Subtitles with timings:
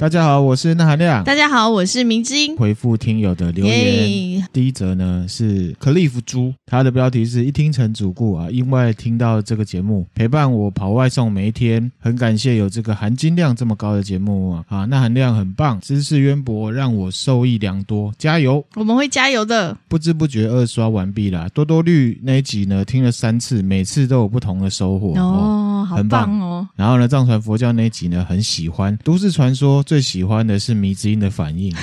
[0.00, 1.22] 大家好，我是那含量。
[1.24, 2.56] 大家好，我是明之音。
[2.56, 4.42] 回复听友的留言!
[4.50, 18.64] 第一则呢是 Cliff 猪，他的标题是一听成主顾啊，因为听到这个节目陪伴我跑外送每一天，很感谢有这个含金量这么高的节目啊，啊，那含量很棒，知识渊博，让我受益良多，加油！
[18.76, 19.76] 我们会加油的。
[19.86, 26.66] 不知不觉二刷完毕了，多多绿那一集呢听了三次，每次都有不同的收获哦，很棒哦。
[26.74, 29.84] 然后呢，藏传佛教那一集呢很喜欢，都市传说。
[29.90, 31.74] 最喜欢的是迷之音的反应，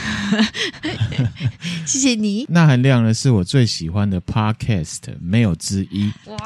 [1.85, 2.45] 谢谢你。
[2.47, 6.09] 那含量呢是我最喜欢的 podcast，没有之一。
[6.27, 6.38] 哇，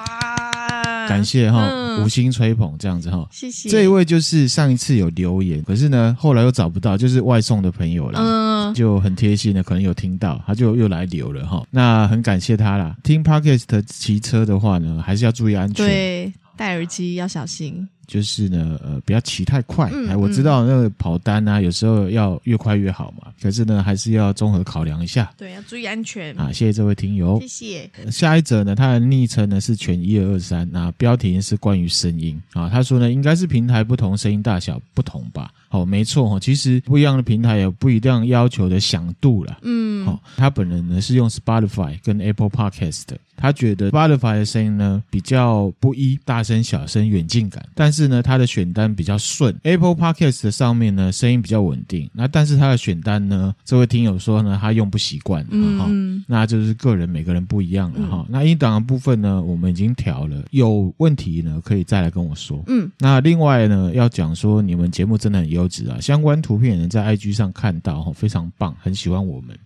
[1.08, 3.70] 感谢哈，嗯、五星吹捧这样子哈，谢谢。
[3.70, 11.64] 这一位就是上一次有留言，可是呢后来又找不到，就是外送的朋友了，嗯，就很贴心的，可能有听到，他就又来留了哈。
[11.70, 12.96] 那很感谢他啦。
[13.04, 17.88] 听 podcast 骑车的话呢，还是要注意安全，对，戴耳机要小心。
[18.12, 19.86] 就是呢，呃，不要骑太快。
[19.88, 23.32] 哎、嗯，我知道那个跑单啊，有时候要越快越好嘛。
[23.42, 25.32] 可是呢，还是要综合考量一下。
[25.38, 26.52] 对，要注意安全啊！
[26.52, 27.90] 谢谢这位听友，谢谢。
[28.12, 32.68] 下一则呢，他的昵称呢是全一二二三，那标题是关于声音啊。
[32.68, 35.50] 他说呢，应该是平台不同，声音大小不同吧。
[35.70, 39.58] 好，没错哈，其实不一样的平台有不一样要求的响度啦。
[39.62, 49.56] 嗯，好，他本人呢是用 Spotify 跟 Apple Podcast 的，他觉得 Spotify 的声音呢比较不一，大声、小声、远近感，但是呢，它的选单比较顺。
[49.64, 58.18] Apple Podcast 的上面呢声音比较稳定，那但是它的选单呢，这位听友说呢他用不习惯，嗯，那就是个人每个人不一样了哈。
[58.20, 62.64] 嗯、那音档的部分呢，我们已经调了，有问题呢可以再来跟我说。
[62.68, 65.68] 嗯，那另外呢要讲说你们节目真的很优。
[65.72, 69.58] 质啊，相关图片能在 IG 上看到，非常棒，很喜欢我们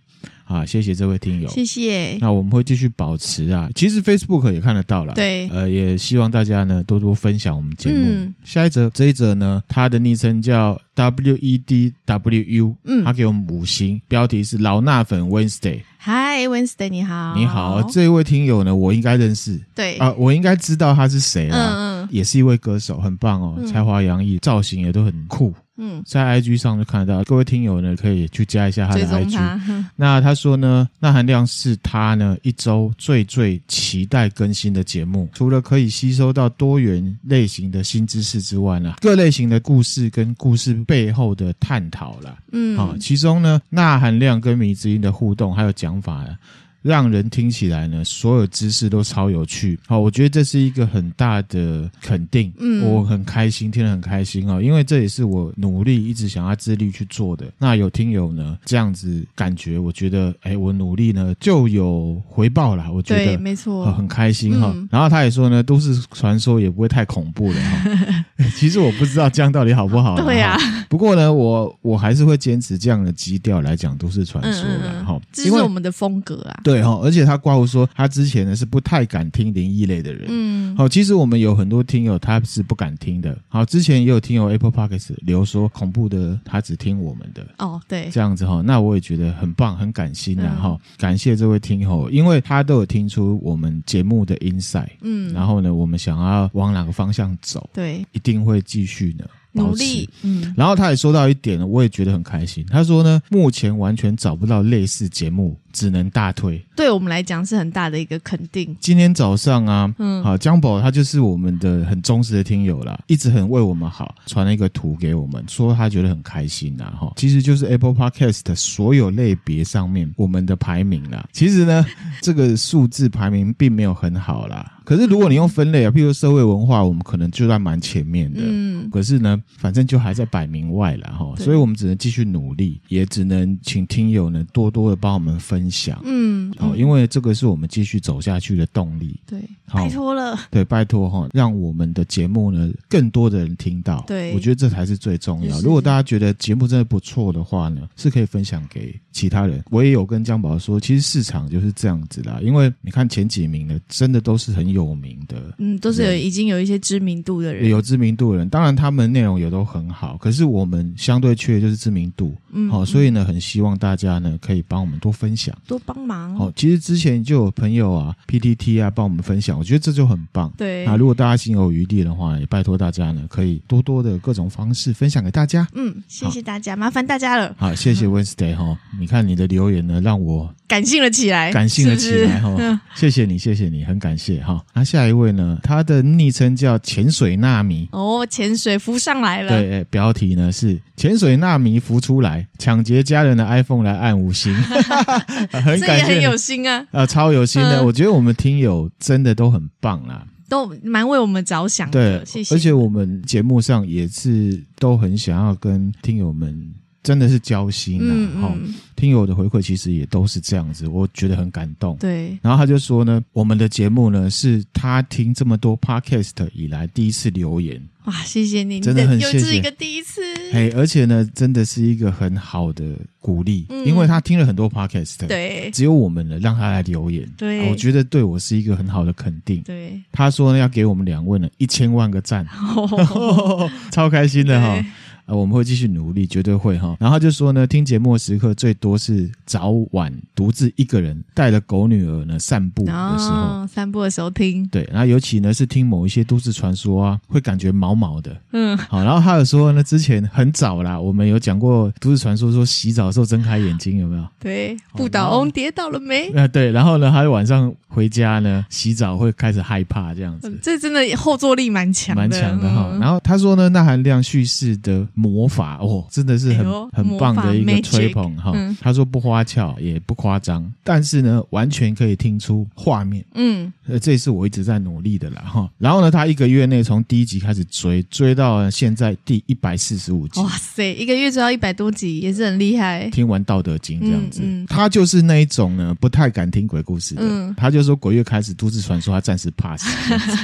[0.46, 2.16] 啊，谢谢这位听友，谢谢。
[2.20, 7.96] 那我们会继续保持啊，其实 Facebook 也看得到了，对，呃，也希望大家呢多多分享我们节目。
[7.98, 15.80] 嗯、下一则，这一则呢，他的昵称叫 WEDWU，嗯，他给我们五星，标题是老衲粉 Wednesday。
[15.98, 19.96] Hi Wednesday，你好，你好，这一位听友呢，我应该认识，对。
[19.96, 25.52] 啊，我应该知道他是谁啊，嗯嗯，也是一位歌手，很棒哦，才华洋溢，造型也都很酷。
[25.78, 29.32] 嗯，在 IG 上就看得到，各位听友呢可以去加一下他的 IG。
[29.34, 42.36] 他 那他说呢，钠含量是他呢一周最最期待更新的节目，除了可以吸收到多元类型的新知识之外呢，各类型的故事跟故事背后的探讨啦。
[42.52, 46.38] 嗯，啊，其中呢，钠含量跟迷之音的互动还有讲法呀。
[46.86, 49.76] 让人听起来呢，所有知识都超有趣。
[49.86, 52.52] 好，我觉得这是一个很大的肯定。
[52.58, 57.46] 嗯，我很开心，听得很开心哦，因为这也是我努力一直想要致力去做的。
[57.58, 62.92] 那有听友呢这样子感觉，我觉得哎，我努力呢就有回报了。
[62.92, 64.72] 我觉得对，没错，很开心哈。
[64.90, 67.90] 然后他也说呢，都市传说也不会太恐怖的哈。
[68.54, 70.14] 其实我不知道这样到底好不好。
[70.14, 70.56] 对呀。
[70.88, 75.20] 不过呢，我我还是会坚持这样的基调来讲都市传说的哈。
[75.32, 76.60] 这是我们的风格啊。
[76.62, 76.76] 对。
[76.76, 80.26] 对哈，而且他挂胡说，他之前呢是不太敢听灵异类的人。
[80.28, 83.34] 嗯，好，其实我们有很多听友他是不敢听的。
[83.48, 87.46] 好，之前也有听友 Apple Podcast 留说恐怖的，他只听我们的。
[87.56, 94.90] 哦，对，这样子哈，那我也觉得很棒，很感心啊哈，嗯、感谢这位听友，因为他都有听出我们节目的 insight。
[95.00, 97.70] 嗯，然后呢，我们想要往哪个方向走？
[97.72, 99.24] 对，一定会继续呢。
[99.52, 102.62] 努力，嗯，然后他也说到一点，我也觉得很开心。
[102.68, 106.60] 他说呢，目前完全找不到类似节目，只能大推。
[106.74, 108.74] 对我们来讲是很大的一个肯定。
[108.80, 121.28] 今天早上啊，嗯，好，江宝他就是我们的很忠实的听友啦，一直很为我们好，传了一个图给我们，说他觉得很开心呐，哈，其实就是 Apple Podcast 所有类别上面我们的排名啦。
[121.32, 121.84] 其实呢，
[122.22, 124.72] 这个数字排名并没有很好啦。
[124.84, 128.40] 可是如果你用分类啊，譬如社会文化，我们可能就在蛮前面的。
[128.44, 128.88] 嗯。
[128.88, 136.00] 可是呢，反正就还在百名外了哈，所以我们只能继续努力，也只能请听友呢多多的帮我们分享。
[136.04, 136.52] 嗯。
[136.58, 139.18] 好，因为这个是我们继续走下去的动力。
[139.26, 139.40] 对。
[139.72, 140.38] 拜托了。
[140.50, 144.04] 对，拜托哈，让我们的节目呢更多的人听到。
[144.06, 144.32] 对。
[144.34, 145.60] 我觉得这才是最重要。
[145.60, 149.64] 如果大家觉得节目真的不错的话呢，是可以分享给其他人。
[149.70, 155.16] 我也有跟江宝说，其实市场就是这样子啦，因为你看前几名呢，真的都是很有名。
[155.28, 166.36] 的，嗯，都是有已经有一些知名度的人，有知名度的人，当然他们内容也都很好，可是我们相对缺的就是知名度，嗯，好，所以呢，很希望大家呢可以帮我们多分享，多帮忙。
[166.36, 170.52] 好，其实之前就有朋友啊，PTT 啊，帮我们分享，我觉得这就很棒。
[170.56, 175.66] 对，啊，如果大家心有余力的话，也拜托大家呢，可以多多的各种方式分享给大家。
[175.74, 177.54] 嗯，谢谢大家，麻烦大家了。
[177.58, 182.80] 好，谢谢 Wednesday 哈，你看你的留言呢，让我感性了起来，感性了起来哈。
[182.94, 184.64] 谢谢你，谢谢你，很感谢哈。
[184.74, 185.58] 那下一位呢？
[185.62, 189.48] 他的昵称叫潜水纳米哦，潜水浮上来了。
[189.50, 194.54] 对，标题呢是潜水纳米浮出来，抢劫家人的 iPhone 来按五星，
[195.50, 197.84] 很感谢，很有心啊，啊，超有心的。
[197.84, 200.26] 我觉得我们听友真的都很棒啦。
[200.48, 202.54] 都蛮为我们着想的，对，谢谢。
[202.54, 206.72] 而且我们节目上也是都很想要跟听友们
[207.06, 208.12] 真的是交心啊。
[208.12, 208.74] 嗯嗯。
[208.96, 211.96] 听友的回馈其实也都是这样子，我觉得很感动。
[211.98, 212.36] 对。
[212.40, 217.80] 然后他就说呢，我们的节目呢是他听这么多 podcast 以来第一次留言。
[218.06, 219.38] 哇，谢谢你，真的很谢谢。
[219.38, 220.22] 又是一个第一次。
[220.52, 230.00] 嘿，而且呢，真的是一个很好的鼓励，嗯、因为他听了很多 podcast，对，只有我们了，让他来留言，对，我觉得对我是一个很好的肯定，对。
[230.12, 234.86] 他说呢，要给我们两位呢一千万个赞，哦、 超开心的哈。
[235.26, 236.96] 啊，我们会继续努力，绝对会哈。
[237.00, 244.64] 然后他就说呢，听节目的时刻最多是早晚独自一个人带着狗女儿呢散步的时候，哦，散步的时候听。
[244.68, 248.36] 对，然后尤其呢是听某一些都市传说啊，会感觉毛毛的。
[248.52, 249.02] 嗯，好。
[249.02, 254.24] 然后他有说呢，之前很早啦，我们有讲过都市传说，说洗澡的时候睁开眼睛有没有？
[254.38, 256.28] 对，不倒翁跌倒了没？
[256.34, 256.70] 啊，对。
[256.70, 260.48] 然后呢，他晚上回家呢洗澡会开始害怕这样子。
[260.48, 262.90] 嗯，这真的后坐力蛮强的，蛮强的哈。
[262.92, 265.04] 嗯，然后他说呢，那含量叙事的。
[265.18, 268.52] 魔法哦，真的是很、哎、很棒的一个吹捧哈。
[268.54, 273.24] 嗯、他说不花俏也不夸张，但是呢，完全可以听出画面。
[273.34, 275.68] 嗯，呃，这也是我一直在努力的啦哈。
[275.78, 280.38] 然后呢，他一个月内从第一集开始追，追到现在第一百四十五集。
[280.40, 283.08] 哇塞，一个月追到一百多集也是很厉害。
[283.08, 287.22] 听完《道德经》这样子，嗯嗯、他就是那一种呢，不太敢听鬼故事的。
[287.24, 289.82] 嗯、他就说鬼月开始都市传说，他暂时 pass。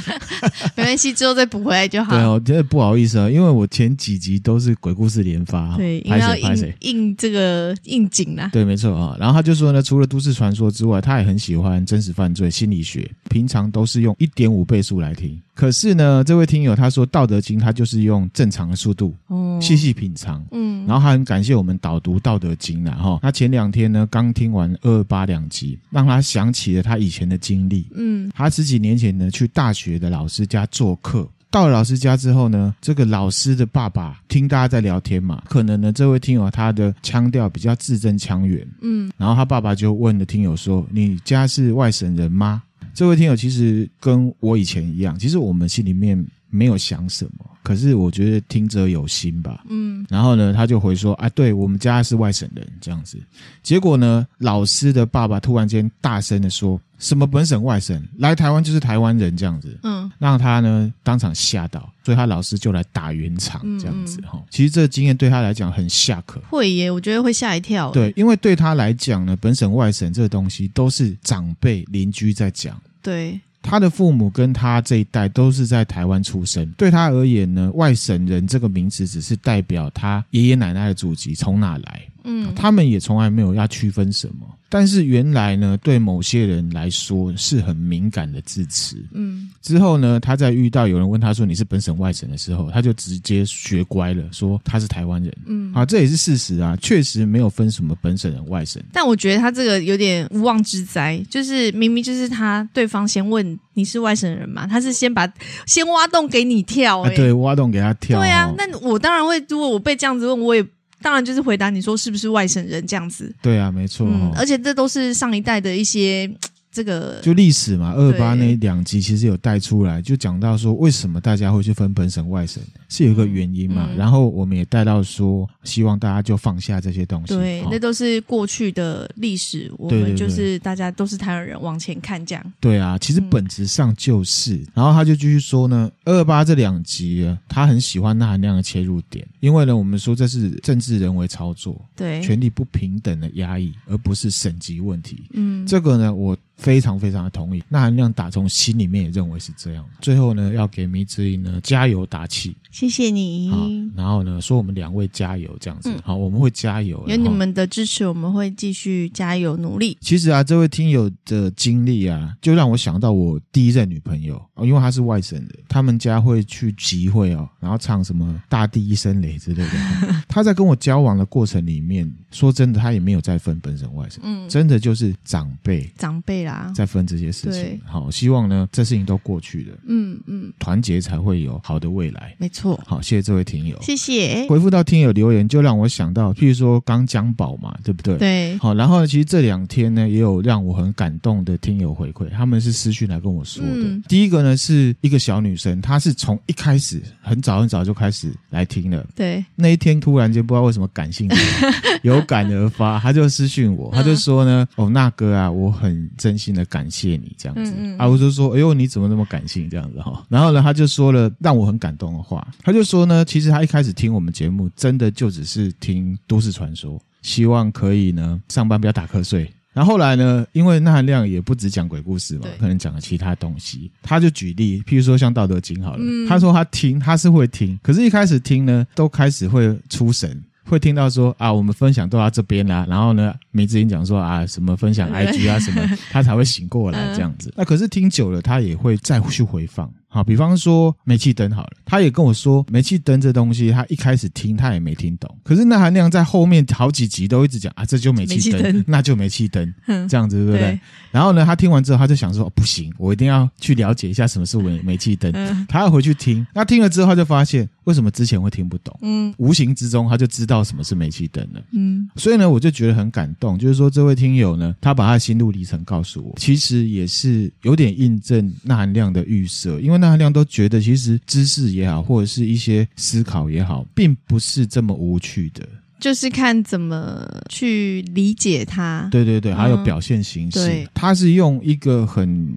[0.74, 2.12] 没关系，之后再补回来就好。
[2.12, 8.48] 对哦，真的不好意思啊，因为我前几集都是鬼故事连发，对，因为要应应这个应景啦。
[8.52, 9.16] 对，没错啊。
[9.18, 15.38] 然后他就说呢，除了都市传说之外，他也很喜欢真实犯罪心理学，平常都是用一点五倍速来听。
[15.54, 20.86] 可是呢，这位听友他说《道德经》他就是用正常的速度，哦，细细品尝，嗯。
[20.86, 23.18] 然后他很感谢我们导读《道德经》了哈。
[23.20, 28.30] 他前两天呢刚听完二二八两集，让他想起了他以前的经历，嗯。
[28.34, 31.28] 他十几年前呢去大学的老师家做客。
[31.52, 42.62] 到了老师家之后呢，这个老师的爸爸听大家在聊天嘛，可能呢这位听友他的腔调比较字正腔圆，嗯，然后他爸爸就问了听友说：“你家是外省人吗？”
[42.94, 47.44] 这位听友其实跟我以前一样，其实我们心里面没有想什么。
[47.62, 53.16] 可是我觉得听者有心吧，嗯，然后呢，他就回说，啊，对，我们家是外省人这样子。
[53.62, 64.32] 结果呢，老师的爸爸突然间大声的说，什么本省外省，来台湾就是台湾人这样子，嗯，让他呢当场吓到，所以他老师就来打圆场这样子哈。
[64.34, 67.92] 嗯，其实这个经验对他来讲很吓客，会耶，我觉得会吓一跳。
[67.92, 73.40] 对，因为对他来讲呢，本省外省这个东西都是长辈邻居在讲，对。
[73.62, 84.46] 他的父母跟他这一代都是在台湾出生，对他而言呢，外省人这个名词只是代表他爷爷奶奶的祖籍从哪来，嗯，他们也从来没有要区分什么。
[84.68, 88.96] 但是原来呢，对某些人来说是很敏感的字词。
[89.12, 95.30] 嗯，之后呢，他在遇到有人问他说，你是本省外省的时候，他就直接学乖了，说他是台湾人。
[95.44, 98.82] 嗯，啊，这也是事实啊，确实没有分什么本省人外省。
[98.94, 105.30] 但我觉得他这个有点无妄之灾，就是明明就是他对方先问你是外省人嘛，他是先把
[105.66, 108.18] 先挖洞给你跳，对，挖洞给他跳。
[108.18, 110.66] 对啊，那我当然会，如果我被这样子问，我也。
[111.02, 113.30] 当然就是回答你说是不是外省人这样子。
[113.42, 114.32] 对啊，没错、哦嗯。
[114.36, 116.30] 而且这都是上一代的一些。
[116.72, 123.86] 这个就历史嘛，二二八那两集其实有带出来，就讲到说为什么大家会去分本省外省，是有一个原因嘛。
[123.90, 127.34] 嗯、然后我们也带到说，希望大家就放下这些东西。
[127.34, 132.52] 对，哦、那都是过去的历史，我们就是大家都是台湾人，往前看这样。
[132.58, 134.54] 对啊，其实本质上就是。
[134.54, 145.24] 嗯、然后他就继续说呢，二二八这两集啊，他很喜欢那含量的切入点，因为呢，我们说这是政治人为操作，对，权力不平等的压抑，而不是省级问题。
[145.34, 146.34] 嗯，这个呢，我。
[146.62, 149.84] 非常非常的同意，那韩亮打从心里面也认为是这样。
[150.00, 153.50] 最后呢，要给迷之音呢加油打气，谢谢你。
[153.50, 155.90] 好，然后呢，说我们两位加油这样子。
[155.90, 159.98] 嗯、好，我们会加油，有你们的支持，我们会继续加油努力。
[160.00, 169.70] 其实啊，这位听友的经历啊，就让我想到我第一任女朋友，因为她是外省的，他们家会去集会哦，然后唱什么“大地一声雷”之类的。
[170.28, 176.70] 他在跟我交往的过程里面，说真的，他也没有再分本省外省，嗯，真的就是长辈，长辈啦。
[176.74, 177.80] 在，分这些事情。
[177.86, 179.78] 好，希望呢，这事情都过去了。
[179.86, 182.34] 嗯嗯，团结才会有好的未来。
[182.38, 182.78] 没错。
[182.86, 184.46] 好，谢谢这位听友，谢谢。
[184.48, 188.18] 回复到听友留言，就让我想到，譬如说刚江宝嘛，对不对？
[188.18, 188.58] 对。
[188.58, 193.70] 好，然后呢，其实这两天呢，也有让我很感动的听友回馈，他们是私讯来跟我说的。
[193.72, 199.06] 嗯、第一个呢，是一个小女生，她是从一开始很早很早就开始来听了。
[199.14, 199.44] 对。
[199.54, 201.36] 那一天突然间不知道为什么感兴趣，
[202.02, 207.72] 有感而发，她就私讯我，她就说呢，嗯、哦，那哥啊，我很真心的感谢你这样子。
[207.76, 210.24] 嗯嗯啊，我就说，哎呦，你怎么那么感性这样子哈？
[210.28, 219.48] 然后呢，他就说了让我很感动的话，他就说呢，其实他一开始听我们节目，真的就只是听都市传说，希望可以呢上班不要打瞌睡。
[219.72, 230.42] 然后后来呢，因为那含量也不只讲鬼故事嘛，可能讲了其他东西，他就举例，譬如说像《道德经》好了，嗯、他说他听他是会听，可是一开始听呢，都开始会出神。
[230.64, 237.52] 会听到说啊，我们分享都到这边啦，然后呢，梅子英讲说啊，什么分享 IG 啊什么，他才会醒过来这样子。
[237.56, 239.92] 那可是听久了，他也会再去回放。
[240.12, 249.74] 好，比方说煤气灯好了，他也跟我说煤气灯这东西，他一开始听他也没听懂，可是那含量在后面好几集都一直讲啊，这就煤气灯，那就煤气灯，
[250.06, 250.60] 这样子对不对？
[250.60, 255.32] 对，然后呢，他听完之后他就想说，哦，不行，我一定要去了解一下什么是煤 煤气灯，
[255.66, 256.46] 他要回去听。
[256.54, 258.96] 那听了之后他就发现，为什么之前会听不懂？
[259.02, 261.62] 嗯，无形之中他就知道什么是煤气灯了。
[261.72, 270.02] 嗯，所以呢，我就觉得很感动，就是说这位听友呢，他把他的心路历程告诉我，其实也是有点印证那含量的预设，因为。
[270.02, 275.64] 那量都觉得，其实知识也好，或者是一些思考也好，并不是这么无趣的，
[276.00, 279.08] 就是看怎么去理解它。
[279.12, 282.52] 对对对，还有表现形式，嗯、他是用一个很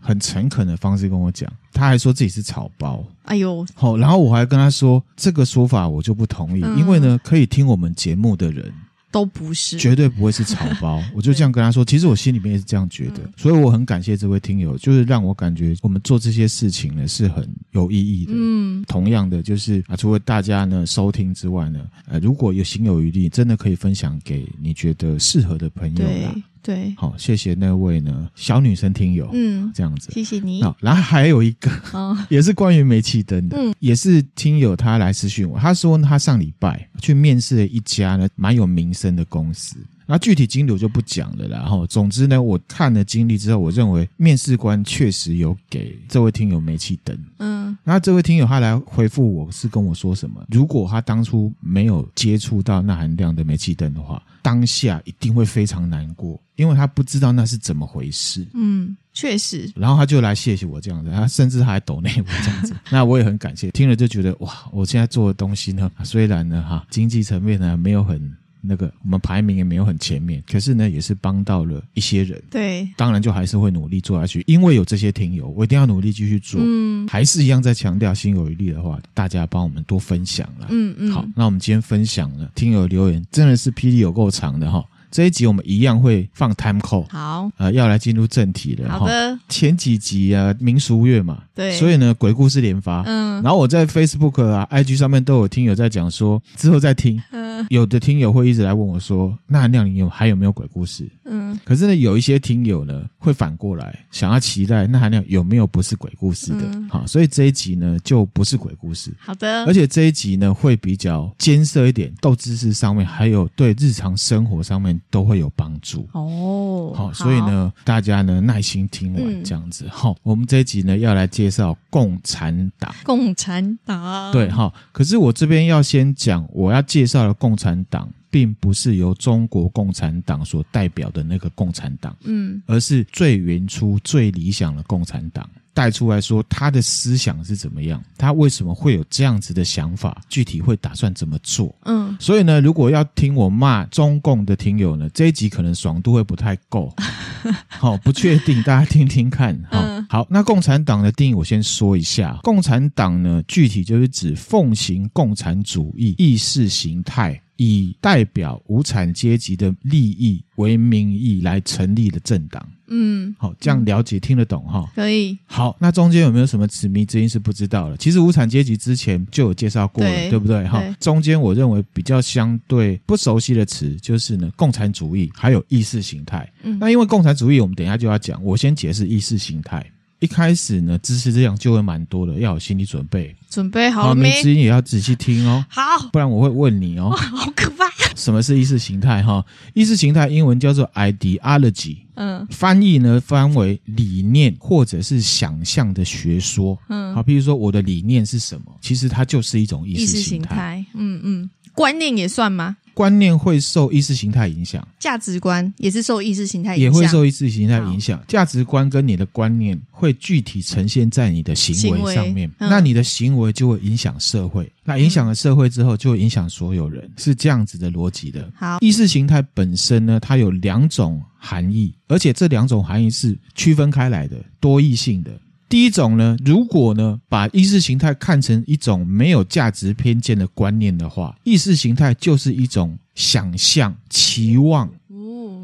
[0.00, 3.04] 很诚恳的方式跟我讲，他还说自己是草包。
[3.24, 8.72] 哎呦，好，然后我还跟他说，这个说法我就不同意，嗯、因为呢，可以听我们节目的人。
[9.10, 11.00] 都不是，绝对不会是草包。
[11.14, 18.32] 我就这样跟他说，其实我心里面也是这样觉得，所以我很感谢这位听友，就是让我感觉我们做这些事情呢是很有意义的。
[18.34, 26.34] 嗯，同样的，就是啊，除了大家呢收听之外呢，呃，如果有心有余力，真的可以分享给你觉得适合的朋友啦。
[26.64, 30.62] 对，好，谢谢那位呢小女生听友，嗯，这样子，谢谢你。
[30.62, 41.58] 好，然后还有一个，哦， 也是关于煤气灯的，嗯，也是听友他来私讯我，他说他上礼拜去面试了一家呢蛮有名声的公司，那具体经历我就不讲了啦。
[41.58, 50.44] 然后，总之呢，我看了经历之后，我认为面试官确实有给这位听友煤气灯，嗯，那这位听友他来回复我是跟我说什么？
[50.50, 54.22] 如果他当初没有接触到那含量的煤气灯的话。
[54.44, 58.46] 当下一定会非常难过，因为他不知道那是怎么回事。
[58.52, 59.72] 嗯，确实。
[59.74, 63.70] 然后他就来谢谢我这样子，他甚至还抖内我这样子， 那我也很感谢。
[63.70, 68.20] 听了就觉得哇，我现在做的东西呢，虽然呢哈经济层面呢没有很。
[68.66, 72.42] 那个我们排名也没有很前面，可是呢，也是帮到了一些人。
[72.50, 76.60] 对，当然就还是会努力做下去，因为有这些听友，我一定要努力继续做。
[76.62, 80.66] 嗯，还是一样在强调，心有余力的话，大家帮我们多分享了。
[80.70, 81.12] 嗯嗯。
[81.12, 84.84] 好，那我们今天分享了听友留言，真的是霹雳有够长的哈。
[85.10, 87.08] 这一集我们一样会放 time code。
[87.08, 88.98] 好，呃，要来进入正题了。
[88.98, 89.38] 好的。
[89.48, 93.04] 前几集啊，民俗月嘛，对，所以呢，鬼故事连发。
[93.06, 93.40] 嗯。
[93.40, 97.22] 然后我在 Facebook 啊、IG 上面都有听友在讲说，之后再听。
[97.30, 97.53] 嗯。
[97.68, 101.10] 有的听友会一直来问我说，那含量你有还有没有鬼故事？
[101.24, 101.58] 嗯。
[101.64, 106.62] 可是呢，有一些听友呢会反过来想要期待，那含量有没有不是鬼故事的？
[106.62, 106.88] 嗯。
[106.88, 109.12] 好，所以这一集呢就不是鬼故事。
[109.18, 109.64] 好的。
[109.64, 114.94] 而且这一集呢会比较艰涩一点，斗知识上面还有对日常生活上面。
[115.10, 135.46] 都会有帮助哦，好，所以呢，大家呢耐心听完这样子，好，我们这一集呢要来介绍共产党，共产党，对，好，可是我这边要先讲，我要介绍的共产党，并不是由中国共产党所代表的那个共产党，嗯，而是最原初、最理想的共产党。
[135.74, 141.74] 带出来说他的思想是怎么样，他为什么会有这样子的想法，具体会打算怎么做？
[141.84, 146.90] 嗯，所以呢，如果要听我骂中共的听友呢，这一集可能爽度会不太够，
[147.68, 149.54] 好，不确定，大家听听看。
[149.70, 157.40] 好，嗯、好，那共产党的定义我先说一下，共产党呢，具体就是指奉行共产主义意识形态。
[157.56, 164.90] 以代表无产阶级的利益为名义来成立的政党，嗯，好，这样了解听得懂哈？
[164.94, 165.38] 可以。
[165.46, 167.96] 好，那中间有没有什么词迷之音是不知道的？
[167.96, 170.66] 其实无产阶级之前就有介绍过了，对，对不对？
[170.66, 176.50] 哈，中间我认为比较相对不熟悉的词就是呢，共产主义还有意识形态。
[176.62, 179.84] 嗯，那因为共产主义我们等一下就要讲，我先解释意识形态。
[180.24, 183.36] 一开始呢，知识量就会蛮多的，要有心理准备。
[183.50, 184.42] 准备好了没？
[184.42, 185.62] 也要仔细听哦。
[185.68, 187.10] 好，不然我会问你哦。
[187.12, 187.84] 好可怕！
[188.16, 189.22] 什么是意识形态？
[189.22, 196.78] 哈，意识形态英文叫做 ideology，嗯，翻译呢翻为理念或者是想象的学说。
[196.88, 198.74] 嗯，好，比如说我的理念是什么？
[198.80, 200.82] 其实它就是一种意识形态。
[200.94, 202.78] 嗯嗯，观念也算吗？
[202.94, 208.22] 观念会受意识形态影响，价值观也是受意识形态影响，也会受意识形态影响。
[208.26, 218.50] 价值观跟你的观念会具体呈现在你的行为上面，嗯、那你的行为就会影响社会，那影响了社会之后，就会影响所有人，嗯、是这样子的逻辑的。
[218.54, 225.32] 好，意识形态本身呢，它有两种含义，而且这两种含义是区分开来的，多义性的。
[225.74, 234.88] 第一种呢，如果呢把意识形态看成一种没有价值偏见的观念的话，意识形态就是一种想象、期望、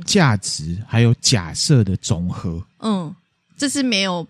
[0.05, 2.61] 价值还有假设的总和。
[2.81, 3.15] 嗯，
[3.57, 4.27] 这是没有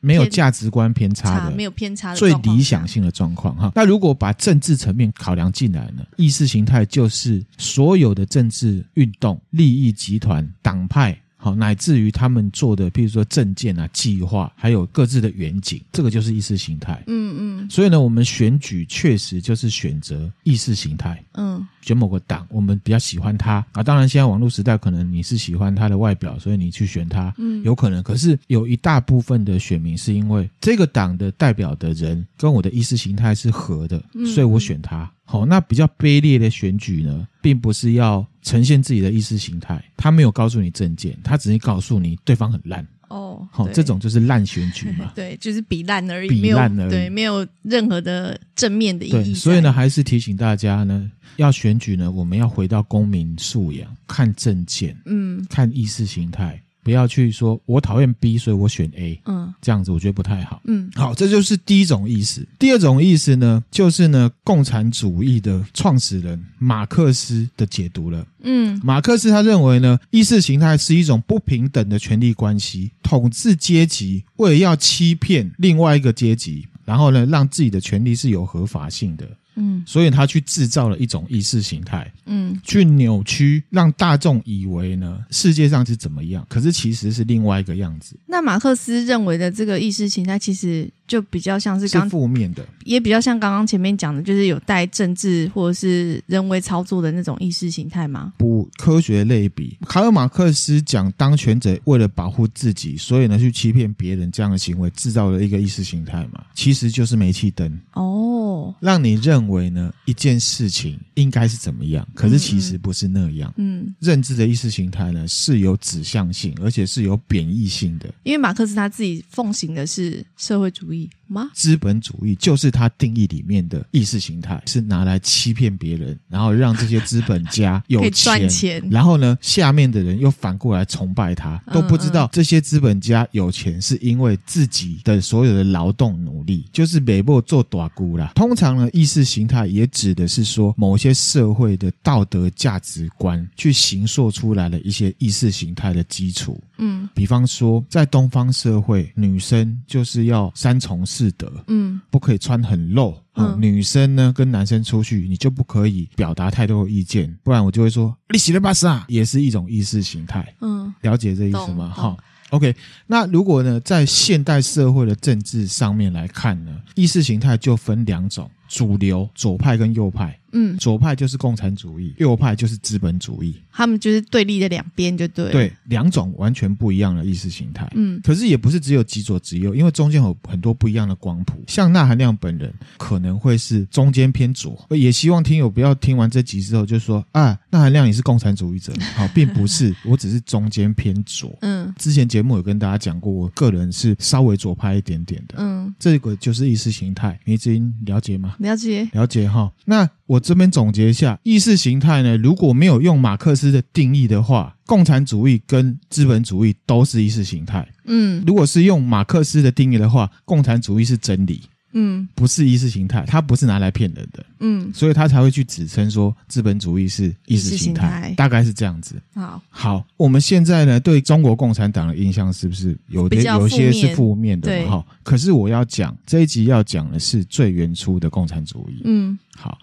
[0.00, 3.70] 没有价值观偏差的，没有偏差的最理想性的状况哈。
[3.74, 11.18] 那如果把政治层面考量进来呢，意识形态就是所有的政治运动、利益集团、党派。
[11.44, 17.02] 好，乃至于他们做的，譬如说政见啊、计划，还有各自的远景，这个就是意识形态。
[17.08, 17.68] 嗯嗯。
[17.68, 21.20] 所以呢，我们选举确实就是选择意识形态。
[21.32, 21.66] 嗯。
[21.80, 23.82] 选某个党，我们比较喜欢他啊。
[23.82, 27.34] 当然，现在网络时代，可能你是喜欢他的外表，所以你去选他。
[27.38, 27.60] 嗯。
[27.64, 34.00] 有可能，可是有一大部分的选民是因为这个党的代表的人跟我的意识形态是合的，
[34.32, 35.10] 所以我选他。
[35.32, 42.86] 好，那比较卑劣的选举呢，并不是要呈现自己的意识形态，他没有告诉你政见，他只是告诉你对方很烂。
[43.08, 45.10] 哦，好，这种就是烂选举嘛。
[45.16, 49.32] 对，就是比烂而已，比烂而已，对，没有任何的正面的意义。
[49.34, 56.62] 所以呢，还是提醒大家呢，要选举呢，我们要回到公民素养，看政见，嗯，看意识形态。
[56.82, 59.20] 不要去说，我讨厌 B，所以我选 A。
[59.26, 60.60] 嗯，这样子我觉得不太好。
[60.64, 62.46] 嗯，好，这就是第一种意思。
[62.58, 68.26] 第二种意思呢，就是呢，共产主义的创始人马克思的解读了。
[68.42, 79.28] 嗯，马克思他认为呢，意识形态是一种不平等的权利关系，统治阶级为了要欺骗另外一个阶级，然后呢，让自己的权利是有合法性的。
[79.54, 88.16] 嗯，所以他去制造了一种意识形态，嗯，去扭曲，让大众以为呢，世界上是怎么样，可是其实是另外一个样子。
[88.26, 90.90] 那马克思认为的这个意识形态，其实。
[91.06, 98.32] 就比较像是刚负面的，也比较像刚刚前面讲的，就是有带政治或者是人为操作的那种意识形态吗？
[98.38, 113.52] 不科学类比，卡尔马克思讲，当权者为了保护自己，所以呢去欺骗别人这样的行为，制造了一个意识形态嘛，其实就是煤气灯哦，让你认为呢一件事情应该是怎么样，可是其实不是那样。
[113.56, 118.08] 嗯，嗯，认知的意识形态呢是有指向性，而且是有贬义性的。
[118.22, 120.91] 因为马克思他自己奉行的是社会主义。
[121.26, 121.50] 吗？
[121.54, 138.32] 资本主义就是它定义里面的意识形态，是拿来欺骗别人，然后让这些资本家 有钱，钱然后呢，下面的人又反过来崇拜他，都不知道这些资本家有钱是因为自己的所有的劳动努力，就是北部做短估啦。
[138.34, 146.60] 通常呢，意识形态也指的是说某些社会的道德价值观去形塑出来的一些意识形态的基础。
[146.78, 150.92] 嗯，比方说在东方社会，女生就是要三从。
[150.92, 161.88] 从事的，嗯，不可以穿很露，嗯，女生呢跟男生出去，你就不可以表达太多的意见，不然我就会说你洗了巴斯啊，也是一种意识形态，嗯，了解这意思吗？
[161.88, 162.14] 哈
[162.50, 170.38] ，OK，那如果呢，在现代社会的政治上面来看呢，意识形态就分两种，主流左派跟右派。
[170.54, 175.50] 嗯，左派就是共产主义，右派就是资本主义，他们就是对立的两边，就对。
[175.50, 177.90] 对，两种完全不一样的意识形态。
[177.94, 181.64] 嗯，可是也不是只有极左极右，因为中间有很多不一样的光谱。
[181.66, 188.92] 像纳含量本人可能会是中间偏左，也希望听友不要听完这集之后就说啊，纳含量你是共产主义者。
[189.16, 191.56] 好，并不是，我只是中间偏左。
[191.62, 195.54] 嗯，之前节目有跟大家讲过，我个人是稍微左派一点点的。
[195.56, 198.56] 嗯，这个就是意识形态，你已经了解吗？
[198.62, 199.72] 了解，了解哈。
[199.84, 207.86] 那我这边总结一下，意识形态呢，如果没有用马克思的定义的话，共产主义跟资本主义都是意识形态。
[208.06, 211.62] 嗯，如果是用马克思的定义的话，共产主义是真理。
[211.92, 214.44] 嗯，不是意识形态，它不是拿来骗人的。
[214.60, 219.16] 嗯，所以他才会去指称说资本主义是意识形态，大概是这样子。
[219.34, 224.86] 好，好，我们现在呢，对中国共产党的印象是不是有的有些是负面的？
[224.88, 229.02] 哈，可是我要讲这一集要讲的是最原初的共产主义。
[229.04, 229.78] 嗯，好。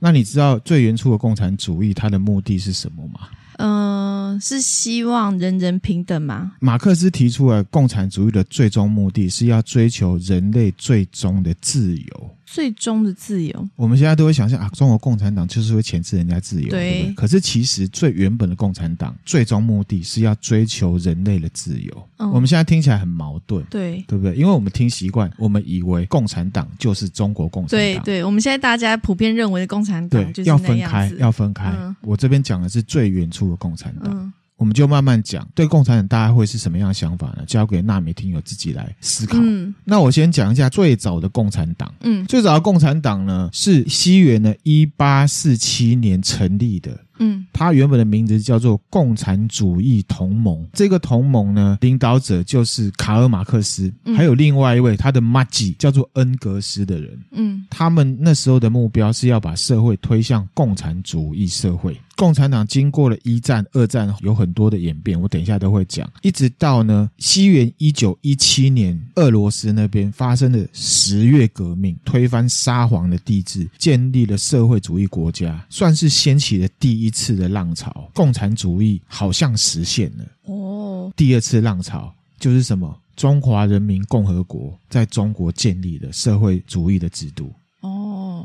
[0.00, 3.28] 那你知道最原初的共产主义它的目的是什么吗？
[3.58, 6.52] 嗯、是希望人人平等吗？
[6.60, 12.36] 马克思提出了，共产主义的最终目的是要追求人类最终的自由。
[12.50, 17.14] 最终的自由，我们现在都会想象啊，中国共产党就是会钳制人家自由，对，对不对？
[17.14, 22.08] 可是其实最原本的共产党最终目的是要追求人类的自由。
[22.16, 24.34] 嗯，我们现在听起来很矛盾，对，对不对？
[24.34, 28.24] 因为我们听习惯，我们以为共产党就是中国共产党，对对。
[28.24, 31.70] 我们现在大家普遍认为的共产党就是要分开，要分开。
[31.78, 34.12] 嗯，我这边讲的是最远处的共产党。
[34.16, 37.44] 嗯我们就慢慢讲，对共产党大家会是什么样的想法呢？
[37.46, 39.38] 交给纳美听友自己来思考。
[39.40, 41.94] 嗯，那我先讲一下最早的共产党。
[42.00, 46.98] 嗯，最早的共产党呢是西元的一八四七年成立的。
[47.18, 50.66] 嗯，它原本的名字叫做共产主义同盟。
[50.72, 57.18] 这个同盟呢，领导者就是卡尔马克思，嗯、还有另外一位他的马吉叫做恩格斯的人。
[57.32, 61.96] 嗯，他们那时候的目标是要把社会推向共产主义社会。
[62.16, 66.10] 共产党经过了一战、二战，有很多的演变，我等一下都会讲。
[66.22, 77.07] 一直到呢，西元一九一七年，俄罗斯那边发生了十月革命，推翻沙皇的帝制，建立了社会主义国家，算是掀起了第一。
[77.08, 81.10] 一次的浪潮，共产主义好像实现了哦。
[81.16, 82.94] 第二次浪潮就是什么？
[83.16, 87.50] 中华人民共和国在中国建立了社会主义的制度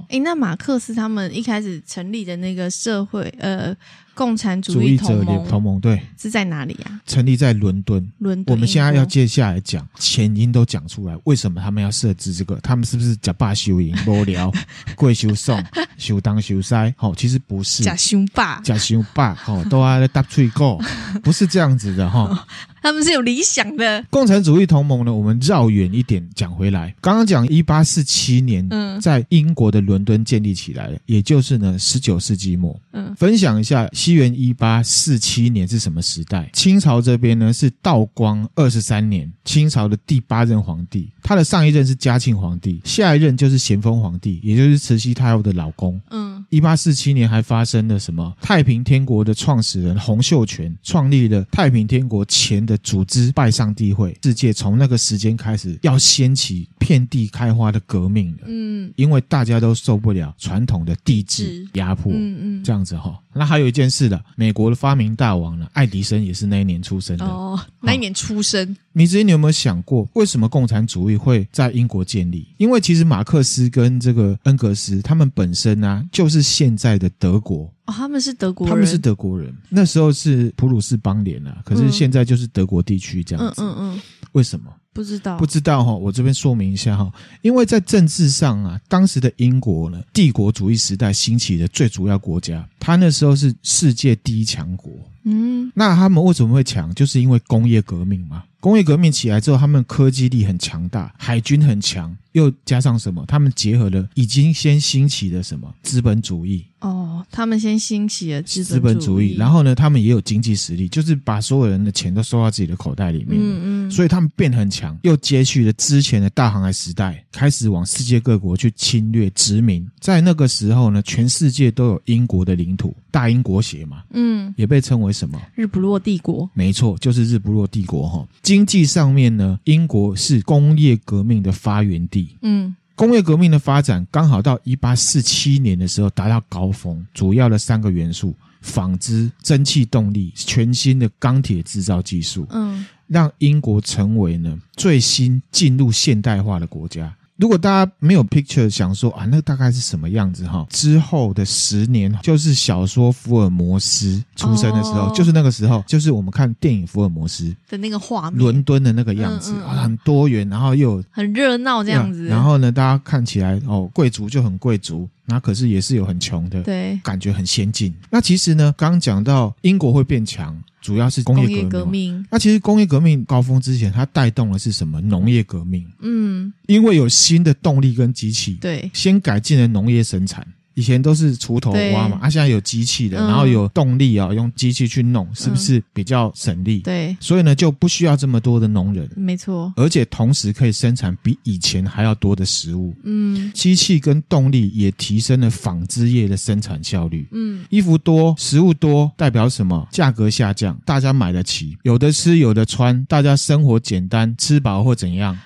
[0.04, 0.06] 哦。
[0.10, 3.76] 诶，那马克思他们一开始成立的那个社会，呃。
[4.16, 7.02] 共产主义同盟，同盟对，是在哪里呀？
[7.04, 8.08] 成立在伦敦。
[8.20, 12.56] 伦敦，我们现在要接下来讲前因都讲出来，为什么他们要设置这个？
[12.62, 14.54] 他们是不是假霸修营、无聊、
[14.96, 15.60] 贵修送、
[15.98, 16.94] 修当修塞？
[16.96, 20.80] 好，其实不是假修霸，假修霸，哦，都爱搭吹够，
[21.24, 22.46] 不是这样子的哈。
[22.84, 24.06] 他们是有理想的。
[24.10, 25.14] 共产主义同盟呢？
[25.14, 32.78] 我们绕远一点讲回来，刚刚讲一八四七年，嗯，在英国的伦敦建立起来了，也就是呢十九世纪末。
[32.92, 33.88] 嗯，分享一下。
[33.94, 36.50] 西元一八四七年是什么时代？
[36.52, 46.00] 清朝这边呢是道光二十三年，清朝的第八任皇帝，他的上一任是嘉庆皇帝，下一任就是咸丰皇帝，也就是慈禧太后的老公。
[46.10, 48.36] 嗯，一八四七年还发生了什么？
[48.42, 58.44] 太平天国的创始人洪秀全创立了太平天国前的组织拜上帝会，世界从那个时间开始要掀起遍地开花的革命了。
[58.46, 62.12] 嗯，因为大家都受不了传统的帝制压迫。
[62.14, 63.20] 嗯嗯，这样子哈。
[63.36, 67.26] 那还有一件事的，美国的发明大王呢，爱迪生也是那一年出生的。
[67.26, 68.78] 哦，那一年出生。
[68.92, 72.48] 米子，你有没有想过，为什么共产主义会在英国建立？
[72.58, 77.73] 因为其实马克思跟这个恩格斯他们本身呢、啊，就是现在的德国。
[77.86, 78.74] 哦，他们是德国人。
[78.74, 79.54] 他们是德国人。
[79.70, 83.62] 那时候是普鲁士邦联啊，可是现在就是德国地区这样子。
[83.62, 84.02] 嗯嗯嗯。
[84.32, 84.72] 为什么？
[84.94, 94.92] 不知道，不知道哈，我这边说明一下哈，因为在政治上啊，当时的英国呢，帝国主义时代兴起的最主要国家，它那时候是世界第一强国。
[95.24, 96.94] 嗯，那他们为什么会强？
[96.94, 98.44] 就是因为工业革命嘛。
[98.60, 103.26] 工业革命起来之后，他们科技力很强大，海军很强，又加上什么？
[103.28, 106.64] 他们结合了已经先兴起的什么资本主义。
[106.80, 113.40] 哦，他们先兴起了资本资本主义，然后呢，他们也有经济实力，就是把所有人的钱都收到自己的口袋里面。
[113.40, 119.86] 嗯嗯，所以他们变很强，又接续了之前的大航海时代，开始往世界各国去侵略殖民。
[120.00, 125.42] 在那个时候呢，全世界都有英国的领土，大英国协嘛，嗯，也被称为什么？
[125.56, 126.50] 日不落帝国。
[126.54, 128.28] 没错，就是日不落帝国哈。
[128.42, 132.38] 经济上面呢，英国是工业革命的发源地。
[132.42, 132.76] 嗯。
[132.96, 147.14] 工业革命的发展刚好到一八四七年的时候达到高峰，主要的三个元素：纺织、蒸汽动力、全新的钢铁制造技术，嗯，让英国成为呢最新进入现代化的国家。
[147.38, 150.66] 如果大家没有 picture 想说啊，那大概是什么样子哈？
[150.70, 162.28] 之后的十年就是小说福尔摩斯出生的时候，哦、就是那个时候，就是我们看电影福尔摩斯的那个画面，伦敦的那个样子，嗯嗯、很多元，然后又很热闹这样子。
[162.28, 167.94] 然后呢，大家看起来哦，贵族就很贵族，那可是也是有很穷的，对，感觉很先进。
[168.12, 170.56] 那其实呢，刚讲到英国会变强。
[170.84, 172.26] 主要是工业革命，革命。
[172.30, 175.00] 那其实工业革命高峰之前，它带动的是什么？
[175.00, 175.88] 农业革命。
[176.02, 180.46] 嗯，因为有新的动力跟机器，对，先改进了农业生产。
[180.76, 186.80] 以前都是锄头挖嘛，啊，现在有机器的，然后有动力啊，用机器去弄，是不是比较省力？
[186.80, 192.94] 对，所以呢就不需要这么多的农人，没错，而且同时可以生产比以前还要多的食物。
[193.04, 197.28] 嗯，机器跟动力也提升了纺织业的生产效率。
[197.32, 199.88] 嗯，衣服多，食物多，代表什么？
[199.92, 205.38] 价格下降，大家买得起，有的吃，有的穿，大家生活简单，吃饱或怎样？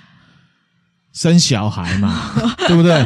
[1.13, 2.35] 生小孩嘛，
[2.67, 3.03] 对不对？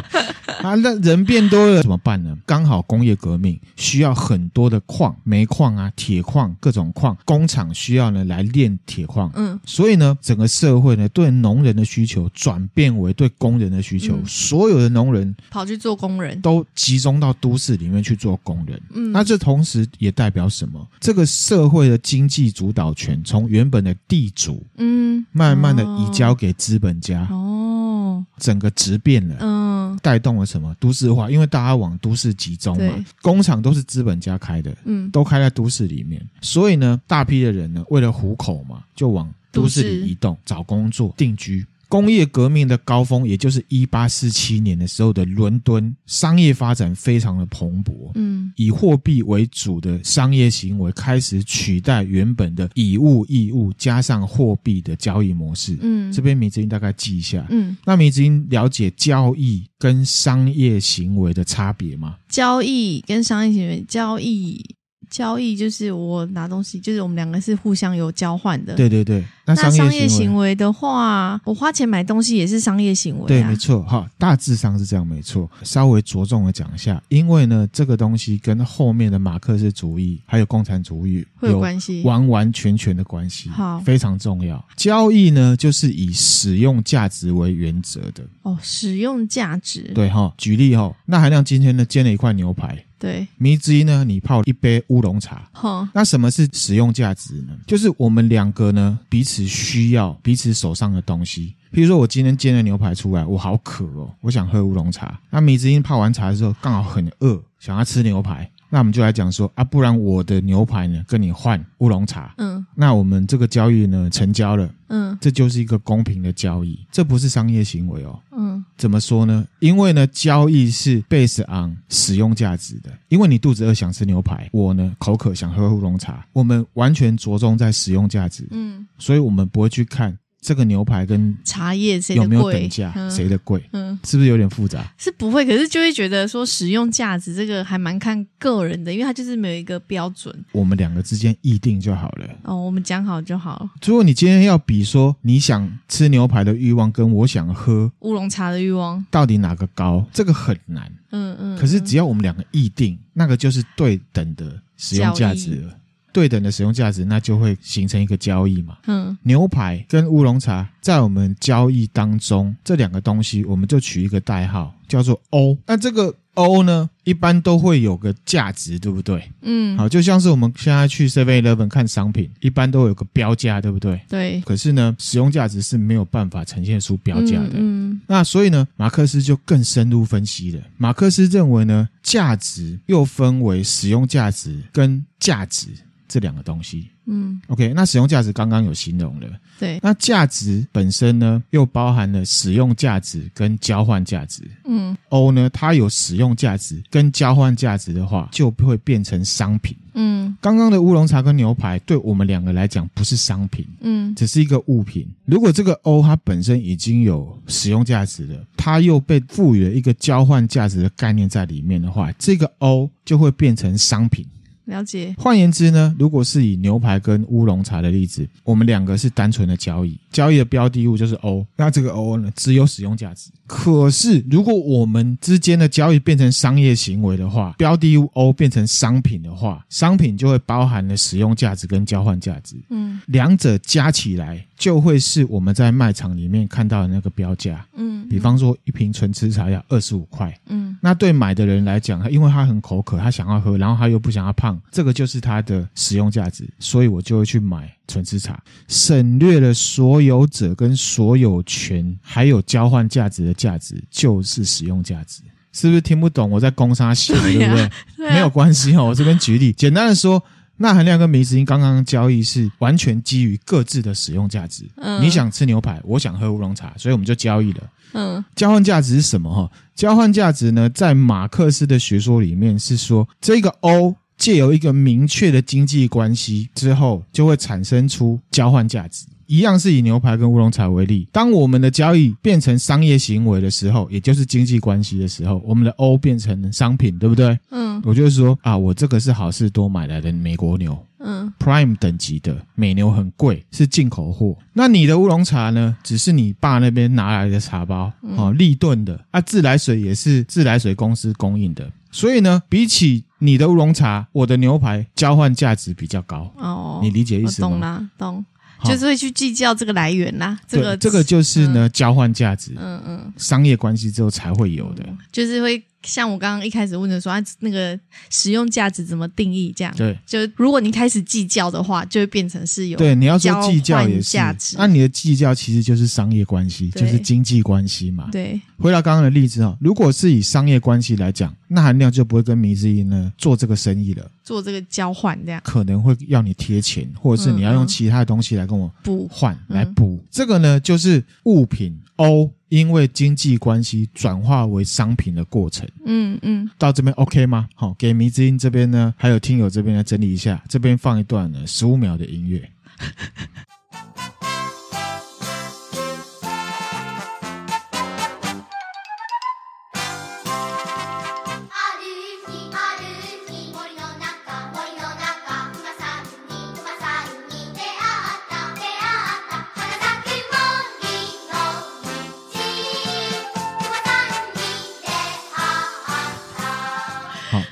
[0.62, 2.36] 啊，那人变多了怎么办呢？
[2.46, 9.30] 刚好工业革命需要很多的矿，煤矿啊、铁矿各种矿，工厂需要呢来炼铁矿。
[9.34, 18.80] 嗯，所以呢，整个社会呢对农人的需求转变为对工人的需求，嗯、所有的农人跑去做工人，都集中到都市里面去做工人。
[18.94, 20.86] 嗯，那这同时也代表什么？
[21.00, 27.26] 这个社会的经济主导权从原本的地主，嗯，慢慢的移交给资本家。
[27.30, 29.36] 哦，整个质变了。
[29.40, 30.74] 嗯，带动了什么？
[30.78, 41.64] 都市化，因为大家往都市集中嘛，工厂都是资本家开的，嗯，都开在都市里面，所以呢，大批的人呢，为了糊口嘛，就往都市里移动，找工作、定居。
[41.92, 48.10] 工业革命的高峰，也就是一八四七年的时候的伦敦，商业发展非常的蓬勃。
[48.14, 55.76] 嗯，以货币为主的商业行为开始取代原本的以物易物加上货币的交易模式。
[55.82, 57.46] 嗯，这边迷之音大概记一下。
[57.50, 62.16] 嗯，那迷之音了解交易跟商业行为的差别吗？
[62.26, 64.64] 交易跟商业行为，交易。
[65.12, 68.74] 交易就是我拿东西，就是我们两个是互相有交换的。
[68.74, 73.28] 对对对，那商业行为的话，我花钱买东西也是商业行为啊。
[73.28, 75.48] 对，没错，哈，大致上是这样，没错。
[75.62, 84.64] 稍微着重的讲一下，因为呢，这个东西跟后面的马克思主义还有共产主义会有关系，完完全全的关系，好，非常重要。
[84.76, 88.24] 交易呢，就是以使用价值为原则的。
[88.40, 89.92] 哦，使用价值。
[89.94, 92.82] 对哈，举例哈，那海亮今天呢煎了一块牛排。
[93.02, 95.42] 对，迷之音呢，你泡一杯乌龙茶。
[95.50, 97.58] 好，那什么是使用价值呢？
[97.66, 101.56] 就是我们两个呢，彼此需要彼此手上的东西。
[101.72, 105.18] 比如说，我今天煎了牛排出来，我好渴哦，我想喝乌龙茶。
[105.30, 108.48] 那迷之音泡完茶的时候，刚好很饿，想要吃牛排。
[108.72, 112.34] 那我们就来讲说啊，不然我的牛排呢，跟你换乌龙茶。
[112.38, 114.66] 嗯，那我们这个交易呢，成交了。
[114.88, 118.18] 嗯，这就是一个公平的交易，这不是商业行为哦。
[118.30, 119.46] 嗯，怎么说呢？
[119.58, 122.90] 因为呢，交易是 based on 使用价值的。
[123.10, 128.48] 因为你肚子饿想吃牛排，我呢口渴想喝乌龙茶，我们完全着重在使用价值。
[128.52, 130.16] 嗯，所以我们不会去看。
[130.42, 132.92] 这个牛排跟茶叶谁有没有等价？
[133.08, 133.62] 谁的贵？
[133.70, 134.84] 嗯，是不是有点复杂？
[134.98, 140.36] 是不会，可是就会觉得说使用价值这个还蛮看个人的，因为它就是没有一个标准。
[140.50, 142.26] 我们两个之间议定就好了。
[142.42, 143.70] 哦，我们讲好就好。
[143.86, 150.04] 如果你今天要比说你想吃牛排的欲望跟我想喝乌龙茶的欲望，到底哪个高？
[150.12, 150.92] 这个很难。
[151.12, 151.56] 嗯嗯。
[151.56, 155.78] 可是只要我们两个议定，那个就是对等的使用价值了。
[156.12, 158.76] 对等的使用价值，那就会形成一个交易嘛。
[158.86, 165.56] 嗯，牛排跟乌龙茶在我们交易当中，这两个东西我们就取一个代号，叫做 O。
[165.66, 169.30] 那这个 O 呢，一般都会有个价值，对不对？
[169.42, 174.00] 嗯，好，就像是我们现在去 Seven Eleven 看商品，一般都有个标价，对不对？
[174.08, 174.40] 对。
[174.40, 177.52] 可是呢，使用价值是没有办法呈现出标价的。
[177.54, 177.92] 嗯。
[177.92, 180.62] 嗯，那所以呢，马克思就更深入分析了。
[180.78, 185.68] 马克思认为呢，价值又分为使用价值跟价值。
[186.12, 189.26] 这两个东西，嗯，OK，那使用价值刚刚有形容了，
[189.58, 205.08] 对，那价值本身呢，又包含了使用价值跟交换价值，嗯，O 呢，它有使用价值跟交换价值的话，就会变成商品，嗯，刚刚的乌龙茶跟牛排对我们两个来讲不是商品，嗯，只是一个物品。
[205.24, 214.26] 如果这个 O 它本身已经有使用价值了，它又被赋予了一个交换价值的概念在里面的话，这个 O 就会变成商品。
[214.72, 215.14] 了解。
[215.18, 223.30] 换言之呢，如果是以牛排跟乌龙茶的例子，我们两个是单纯的交易，交易的标的物就是 O，那这个 O 呢，只有使用价值。
[223.54, 232.56] 可是如果我们之间的交易变成商业行为的话，标的物 O 变成商品的话，商品就会包含了使用价值跟交换价值。
[232.70, 237.66] 嗯，两者加起来就会是我们在卖场里面看到的那个标价。
[237.76, 240.34] 嗯，比方说一瓶纯吃茶要二十五块。
[240.46, 244.58] 嗯，那对买的人来讲，因为他很口渴，他想要喝，然后他又不想要胖。
[244.70, 255.22] 这个就是他的使用价值，所以我就会去买纯吃茶，省略了所有者跟所有权，还有交换价值的价值，就是使用价值。
[255.52, 257.70] 是不是听不懂我在攻杀小，对不对？
[257.96, 260.22] 对啊，没有关系哦，我这边举例，简单的说，
[260.58, 264.64] 钠含量跟迷之音刚刚交易是完全基于各自的使用价值。
[264.76, 267.60] 嗯，你想吃牛排，我想喝乌龙茶，所以我们就交易了。
[267.94, 269.28] 嗯，交换价值是什么？
[269.34, 273.96] 哈，交换价值呢，在马克思的学说里面是说这个 O。
[274.18, 279.04] 借由一个明确的经济关系之后，就会产生出交换价值。
[279.32, 287.38] 一样是以牛排跟乌龙茶为例，当我们的交易变成商业行为的时候，也就是经济关系的时候，我们的 O 变成商品，对不对？
[287.48, 290.78] 嗯，我就是说啊，我这个是好事多买来的美国牛。
[290.98, 294.36] 嗯，Prime 等级的美牛很贵，是进口货。
[294.52, 295.74] 那你的乌龙茶呢？
[295.82, 301.66] 只是你爸那边拿来的茶包，哦，立顿的啊，自来水也是自来水公司供应的。
[301.90, 306.30] 所以呢，比起你的乌龙茶，我的牛排交换价值比较高。
[306.36, 307.48] 哦，你理解意思吗？
[307.48, 308.24] 懂啦，懂。
[308.64, 315.62] 就是会去计较这个来源啦，这个这个就是呢，交换价值，嗯嗯，商业关系之后才会有的，就是会。
[315.82, 319.52] 像我刚刚一开始问的说，啊那个使用价值怎么定义？
[319.56, 319.74] 这样。
[319.76, 324.12] 对，就如果你开始计较的话，就会变成是有对你要说计较也是。
[324.12, 324.56] 价值。
[324.58, 328.08] 那你的计较其实就是商业关系，就是经济关系嘛。
[328.12, 339.08] 对，回到刚刚的例子哦，如果是以商业关系来讲，那韩亮就不会跟迷之音呢做这个生意了，做这个交换这样，可能会要你贴钱，或者是你要用其他的东西来跟我补。
[339.10, 340.02] 换来补。
[340.10, 342.32] 这个呢，就是物品 O。
[342.48, 347.48] 因为经济关系转化为商品的过程，嗯嗯，到这边 OK 吗？
[347.54, 352.46] 好，给迷之音这边呢，还有听友这边来整理一下，这边放一段呢十五秒的音乐。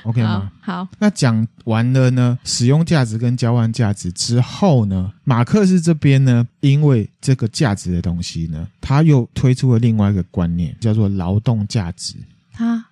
[0.03, 0.51] OK 吗？
[0.61, 12.15] 好，那讲完了呢，使用价值跟交换价值之后呢，马克思这边呢，因为这个价值的东西呢，他又推出了另外一个观念，叫做劳动价值。
[12.51, 12.85] 他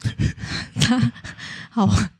[0.80, 1.12] 他
[1.70, 1.86] 好。
[1.86, 2.10] 啊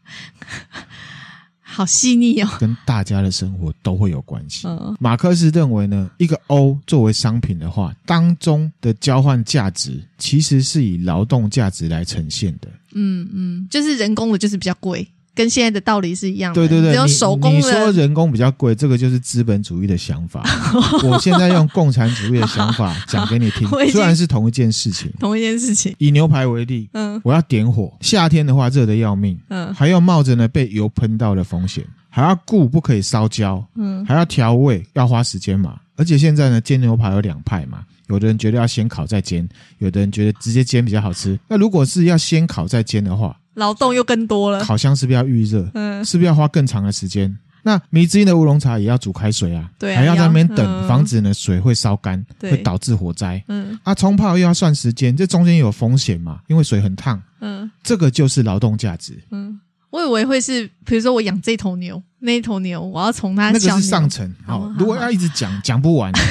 [1.62, 4.66] 好细腻哦，跟大家的生活都会有关系。
[4.66, 12.68] 嗯，马克思认为呢，一个 O 作为商品的话，当中的交换价值其实是以劳动价值来呈现的。
[12.92, 15.06] 嗯嗯，就是人工的，就是比较贵。
[15.34, 16.54] 跟现在的道理是一样的。
[16.60, 20.42] 对对对，只有手工你，你说人工比较贵，这个就是资本主义的想法。
[21.04, 25.94] 我现在用共产主义的想法讲给你听，虽然是同一件事情，同一件事情。
[25.98, 35.78] 以牛排为例，嗯，我要点火，夏天的话热得要命，嗯，还要冒着呢被油喷到的风险，还要顾不可以烧焦，嗯，还要调味，要花时间嘛。
[35.94, 41.38] 而且现在呢，煎牛排有两派嘛，有的人觉得要先烤再煎，有的人觉得直接煎比较好吃。
[41.48, 45.70] 那如果是要先烤再煎的话，劳动又更多了，烤箱是不是要预热？
[45.74, 47.36] 嗯，是不是要花更长的时间？
[47.64, 53.42] 那迷之音的乌龙茶也要煮开水啊，对啊，还要在那边等，嗯、防止呢水会烧干，对会导致火灾。
[53.48, 56.40] 嗯，啊，冲泡又要算时间，这中间有风险嘛？
[56.46, 57.20] 因为水很烫。
[57.40, 59.18] 嗯，这个就是劳动价值。
[59.32, 64.32] 嗯，我以为会是，比如说我养这头牛，那一头牛，我要从它那个是上层。
[64.46, 66.12] 好，如果要一直讲，讲不完。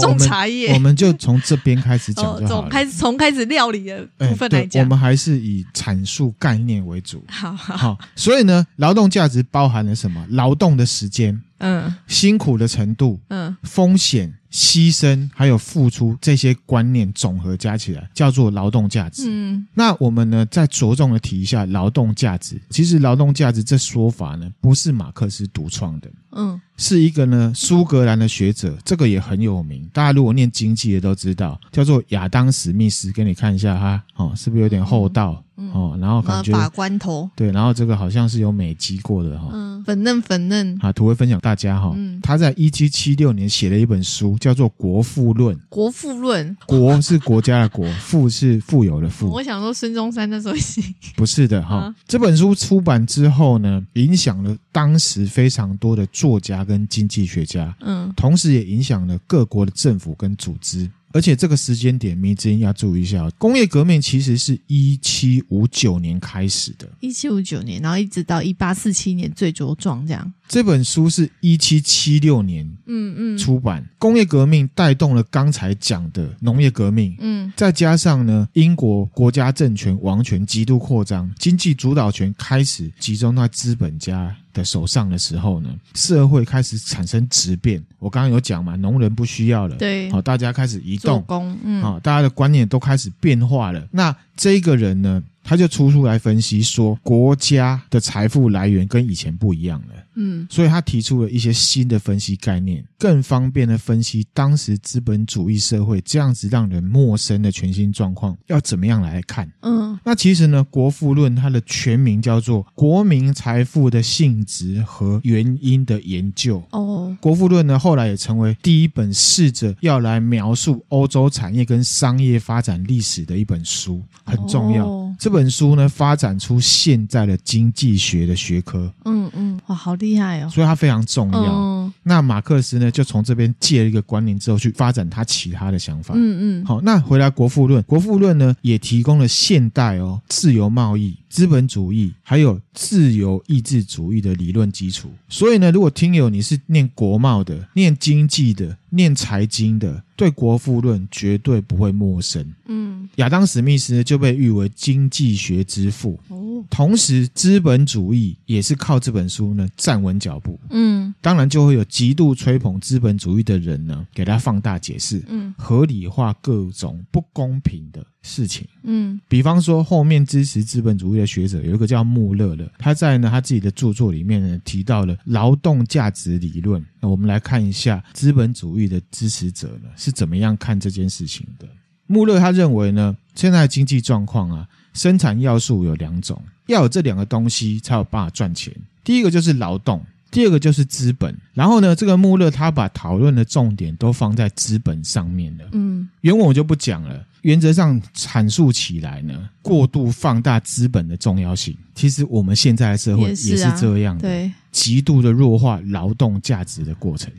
[0.00, 2.48] 种茶叶，我们就从这边开始讲就好了。
[2.48, 7.24] 从开始从开始料理的部分来讲，我们还是以阐述概念为主。
[7.28, 10.24] 好好好，所以呢，劳动价值包含了什么？
[10.30, 14.34] 劳动的时间，嗯，辛苦的程度，嗯，风险。
[14.48, 19.24] 牺牲还有付出这些观念总和加起来叫做劳动价值。
[19.26, 22.58] 嗯，那我们呢再着重的提一下劳动价值。
[22.70, 29.86] 其实劳动价值这说法呢不是马克思独创的，嗯，是一个呢苏格兰的学者，这个也很有名。
[29.92, 33.12] 大家如果念经济的都知道，叫做亚当史密斯。
[33.12, 35.32] 给你看一下哈，哦，是不是有点厚道？
[35.32, 39.48] 嗯、哦，然后感觉把关头对，然后这个好像是有美肌过的哈。
[39.52, 41.92] 嗯粉嫩粉嫩，啊，图会分享大家哈。
[41.94, 45.54] 嗯，他在一七七六年写了一本书，叫做《国富论》。
[45.68, 49.30] 国富论，国 是国家的国， 富是富有的富。
[49.30, 50.82] 我想说孙中山那时候写，
[51.14, 51.94] 不是的哈。
[52.08, 60.90] 这本书出版之后呢，影响了当时非常多的作家跟经济学家，嗯，同时也影响了各国的政府跟组织。
[61.16, 70.30] 而且这个时间点，迷之音要注意一下，工业革命其实是一七五九年开始的，一七五九年，然后一直到一八四七年最茁壮这样。
[70.46, 73.82] 这本书是一七七六年，嗯嗯，出版。
[73.98, 87.84] 工业革命带动了刚才讲的农业革命，嗯，再加上呢，英国国家政权王权极度扩张，经济主导权开始集中在资本家的手上的时候呢，社会开始产生质变。
[87.98, 93.86] 我刚刚有讲嘛，农人不需要了，对，好，大家开始移动，工，嗯，好，大家的观念都开始变化了。
[93.90, 99.94] 那这个人呢，他就出出来分析说，国家的财富来源跟以前不一样了。
[100.18, 109.46] 嗯，所以他提出了一些新的分析概念，更方便的分析当时资本主义社会这样子让人陌生的全新状况要怎么样来看。
[109.60, 116.58] 嗯，那其实呢，《国富论》它的全名叫做《国民财富的性质和原因的研究》。
[116.70, 125.14] 哦，《国富论》呢后来也成为第一本试着要来描述欧洲产业跟商业发展历史的一本书，很重要。
[125.18, 128.92] 这本书呢，发展出现在的经济学的学科。
[129.04, 130.48] 嗯嗯，哇，好厉害哦！
[130.48, 131.42] 所以它非常重要。
[131.42, 136.14] 嗯、那马克思呢，就从这边借了一个观念之后，去发展他其他的想法。
[136.16, 136.64] 嗯嗯。
[136.64, 145.10] 好，那回来《国富论》，《国富论》呢，也提供了现代哦自由贸易、资本主义还有自由意志主义的理论基础。
[145.28, 152.54] 所以呢，如果听友你是念国贸的、念经济的、念财经的，对《国富论》绝对不会陌生。
[152.64, 156.18] 嗯，亚当·史密斯就被誉为经济学之父。
[156.28, 160.58] 哦，同时资本主义也是靠这本书呢站稳脚步。
[160.70, 168.66] 嗯，当然就会有极度吹捧资本主义的人呢，给他放大解释，嗯，合理化各种不公平的事情。
[168.82, 176.84] 嗯，比方说后面支持资本主义的学者有一个叫穆勒的，他在呢他自己的著作里面呢提到了劳动价值理论。
[177.00, 181.66] 那我们来看一下资本主义的支持者呢是怎么样看这件事情的。
[182.08, 188.72] 穆勒他认为呢，现在的经济状况啊，生产要素有两种，要有这两个东西才有办法赚钱。
[189.02, 190.04] 第一个就是劳动，
[190.36, 191.34] 第二个就是资本。
[191.54, 195.64] 然后呢，这个穆勒他把讨论的重点都放在资本上面了。
[195.72, 197.24] 嗯，原文我就不讲了。
[197.40, 201.74] 原则上阐述起来呢，过度放大资本的重要性。
[201.94, 207.32] 其实我们现在的社会也是这样的，对，极度的弱化劳动价值的过程。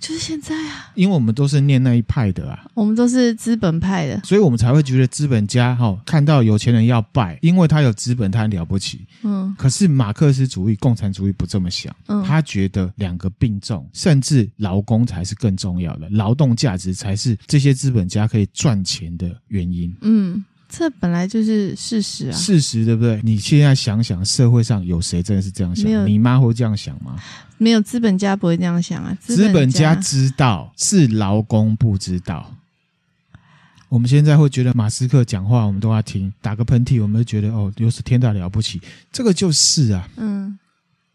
[0.00, 9.06] 就是现在啊，因为我们都是念那一派的啊，我们都是资本派的，所以我们才会觉得资本家哈、哦、看到有钱人要拜，因为他有资本，他很了不起。
[9.22, 19.94] 嗯，可是马克思主义、共产主义不这么想，嗯，他觉得两个并重，甚至劳工才是更重要的，劳动价值才是这些资本家可以赚钱的原因。
[20.02, 20.44] 嗯。
[20.68, 23.20] 这本来就是事实啊，事实对不对？
[23.24, 26.06] 你现在想想，社会上有谁真的是这样想？
[26.06, 27.16] 你妈会这样想吗？
[27.56, 29.16] 没有，资本家不会这样想啊。
[29.20, 32.54] 资本家，资本家知道，是劳工不知道。
[33.88, 38.80] 我们现在会觉得马斯克讲话，我们都要听，打个喷嚏，我们就觉得哦，又是天大了不起。
[39.10, 40.58] 这个就是啊，嗯。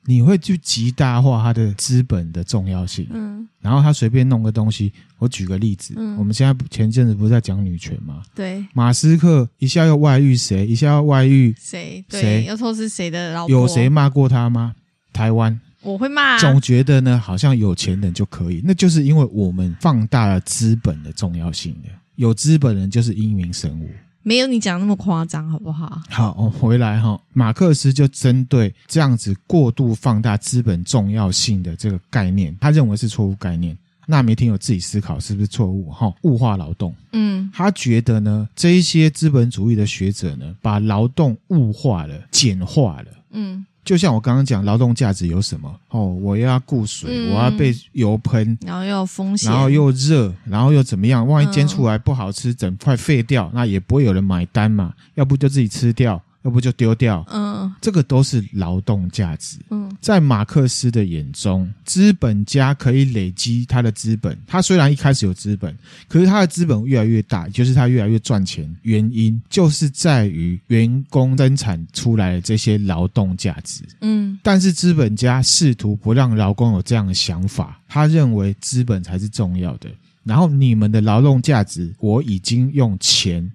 [0.06, 4.91] 你会去极大化它的资本的重要性，嗯，然后他随便弄个东西。
[5.18, 8.22] 我举个例子，嗯，我们现在前阵子不是在讲女权吗？
[8.36, 12.04] 对，马斯克一下要外遇谁，一下要外遇谁？
[12.10, 13.49] 谁又说是谁的老婆？
[13.49, 14.76] 有谁骂过他吗？
[15.14, 16.39] 台湾，我会骂啊。
[16.39, 21.89] 总觉得呢，好像有钱人就可以，那就是因为我们放大了资本的重要性了。
[22.16, 23.89] 有资本人就是英明神武。
[24.24, 26.01] 没有你讲那么夸张，好不好？
[26.09, 27.19] 好，我回来哈。
[27.34, 33.78] 马克思就针对这样子过度放大资本重要性的这个概念，他认为是错误概念。
[34.05, 35.89] 那没听有自己思考是不是错误？
[35.91, 36.93] 哈，物化劳动。
[37.11, 43.07] 嗯，他觉得呢，这一些资本主义的学者呢，把劳动物化了、简化了。
[43.32, 43.65] 嗯。
[43.84, 45.80] 就像我刚刚讲，劳动价值有什么？
[45.90, 51.28] 哦，我又要雇水，嗯、我要被油喷，然后又有风险，然后又热，然后又怎么样？
[51.28, 54.94] 万一煎出来不好吃，整块废掉，那也不会有人买单嘛。
[55.16, 56.22] 要不就自己吃掉。
[56.44, 59.58] 要不就丢掉，嗯，这个都是劳动价值。
[59.70, 64.38] 嗯，在马克思的眼中，资本家可以累积他的资本。
[64.46, 65.74] 他虽然一开始有资本，
[66.10, 68.70] 可是他的资本越来越大，就是他越来越赚钱。
[68.82, 73.84] 原因就是在于员工生产出来的这些劳动价值。
[74.02, 79.89] 嗯，但是资本家试图不让劳工有这样的想法，他认为资本才是重要的。
[80.26, 83.50] 然后你们的劳动价值，我已经用钱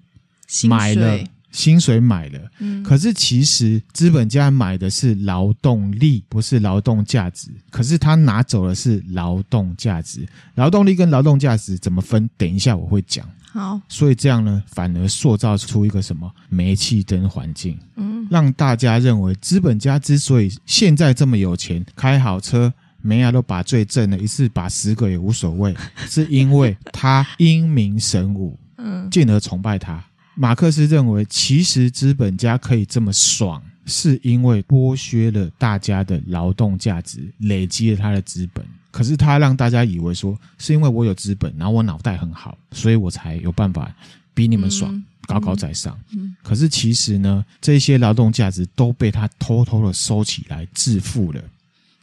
[0.63, 1.19] 买了。
[1.51, 7.49] 薪水买了，嗯，可是其实资本家买的是劳动力，不是劳动价值。
[7.69, 12.29] 可是他拿走的是劳动价值，劳动力跟劳动价值怎么分？
[12.37, 13.27] 等一下我会讲。
[13.51, 22.71] 好，所以这样呢，反而塑造出一个什么煤气灯环境，嗯，让大家认为资本家之所以现在这么有钱，开好车，
[23.01, 25.75] 每样都把最正的，一次把十个也无所谓，
[26.07, 30.05] 是因为他英明神武， 嗯，进而崇拜他。
[30.41, 38.65] 马克思认为，其实资本家可以这么爽，是因为剥削了大家的劳动价值，累积了他的资本。
[38.89, 43.93] 可是他让大家以为说，是因为我有资本，然后我脑袋很好，所以我才有办法
[44.33, 45.99] 比你们爽，高高在上。
[46.41, 51.43] 可是其实呢，这些劳动价值都被他偷偷的收起来，致富了。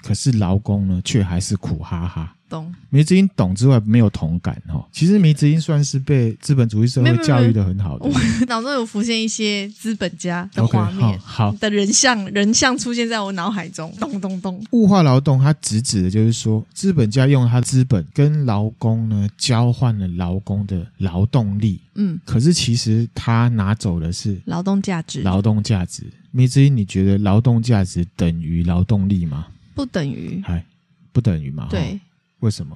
[0.06, 2.32] 可是劳工呢，却还是苦哈哈。
[2.48, 4.86] 懂，迷之音懂之外没有同感哦。
[4.92, 8.08] 其实迷之音算是被资本主义社会教育的很好的。
[8.08, 8.14] 我
[8.46, 13.92] 脑中有浮现一些资本家的画面，好的人像人像出现在我脑海中。
[13.98, 21.80] 咚咚咚，物化劳动，它直指的就是说，资本家用他资本跟劳工呢交换了劳工的劳动力。
[21.96, 25.22] 嗯，可是其实他拿走的是劳动价值。
[25.22, 29.46] 劳动价值，迷之音，你觉得劳动价值等于劳动力吗？
[29.76, 30.64] 不等于，嗨，
[31.12, 31.68] 不等于嘛？
[31.70, 32.00] 对。
[32.40, 32.74] 为什么？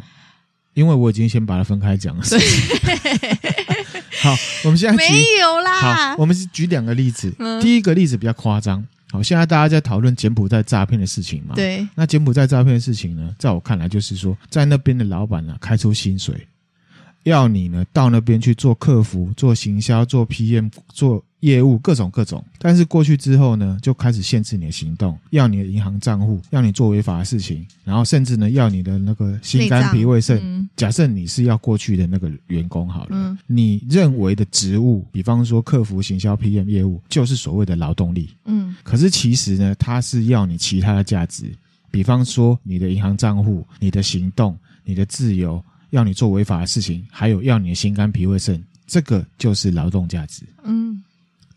[0.75, 2.23] 因为我已经先把它分开讲了。
[4.23, 5.05] 好，我们现在没
[5.41, 5.81] 有啦。
[5.81, 7.35] 好，我们是举两个例子。
[7.39, 8.87] 嗯、第一个例子比较夸张。
[9.11, 11.55] 好，现在大家在讨论柬埔寨诈骗的事情嘛？
[11.55, 11.89] 对。
[11.95, 16.47] 那柬埔寨诈骗的事情呢，在我看来就是说，在那边的老板呢，开出薪水，
[17.23, 21.25] 要你呢到那边去做客服、做行销、做 PM、做。
[21.41, 30.38] 业务各种各种，但是过去之后呢，就开始限制你的行动，要你的银行账户，要你做违法的事情，然后甚至呢，要你的那个心肝脾胃肾。
[30.43, 38.28] 嗯、假设你是要过去的那个员工好了，嗯、你认为的职务，比方说客服、行销、PM 业务，就是所谓的劳动力。
[38.45, 41.45] 嗯，可是其实呢，它是要你其他的价值，
[41.91, 50.43] 比方说你的银行账户、你的行动、你的自由，要你做违法的事情，还有要你的心肝脾胃肾，这个就是劳动价值。
[50.64, 51.03] 嗯。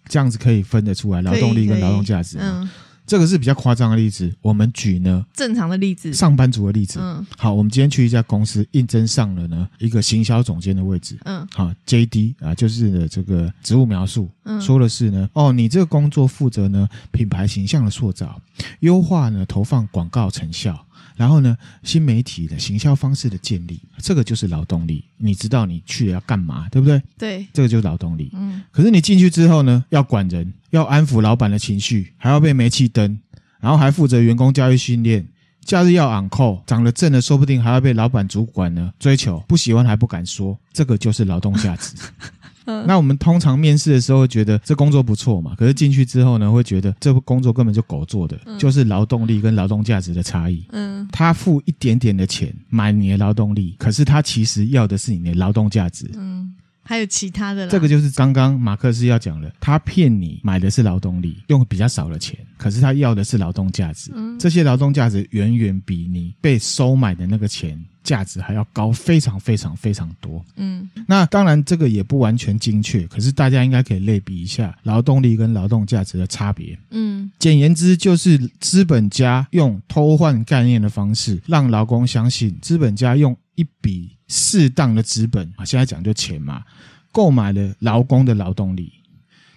[0.08, 2.38] 这样子可以分得出来，劳动力跟劳动价值。
[2.40, 2.70] 嗯，
[3.06, 4.34] 这个是比较夸张的例子。
[4.42, 7.00] 我们举呢正常的例子，上班族的例子。
[7.02, 11.18] 嗯，好，我们今天去一家公司应征上了呢一个行销总监的位置。
[11.26, 18.42] 嗯，好，JD 啊，就是这个职务描述，嗯，说的是呢，哦，你这个工作负责呢品牌形象的塑造，
[18.80, 20.86] 优化呢投放广告成效。
[21.16, 25.04] 然后呢，新媒体的行销方式的建立，这个就是劳动力。
[25.18, 27.02] 你知道你去了要干嘛，对不对？
[27.18, 28.30] 对，这个就是劳动力。
[28.34, 28.62] 嗯。
[28.72, 33.20] 可是你进去之后呢，要管人，要安抚老板的情绪，还要被煤气灯，
[33.60, 35.28] 然后还负责员工教育训练，
[35.64, 41.96] 假日要 on call，长得正的说不定还要被老板主管呢追求，不喜欢还不敢说，这个就是劳动价值。
[42.66, 50.66] 那我们通常面试的时候会觉得这工作不错嘛，可是进去之后呢，会觉得这工作根本就狗做的，嗯、就是劳动力跟劳动价值的差异。
[50.72, 56.10] 嗯，他付一点点的钱买你的劳动力，可是他其实要的是你的劳动价值。
[56.16, 56.54] 嗯，
[56.84, 57.72] 还有其他的啦。
[57.72, 64.12] 这个就是刚刚马克思要讲的，他骗你买的是劳动力，用比较少的钱，可是他要的是劳动价值。
[64.16, 67.84] 嗯，这些劳动价值远远比你被收买的那个钱。
[68.04, 70.44] 价值还要高，非常非常非常多。
[70.58, 76.78] 嗯，那当然这个也不完全精确，可是大家应该可以类比一下劳动力跟劳动价值的差别。
[76.92, 86.64] 嗯，简言之就是资本家用偷换概念的方式，让劳工相信资本家用一笔适当的资本啊，现在讲就钱嘛，
[87.12, 88.92] 购买了劳工的劳动力，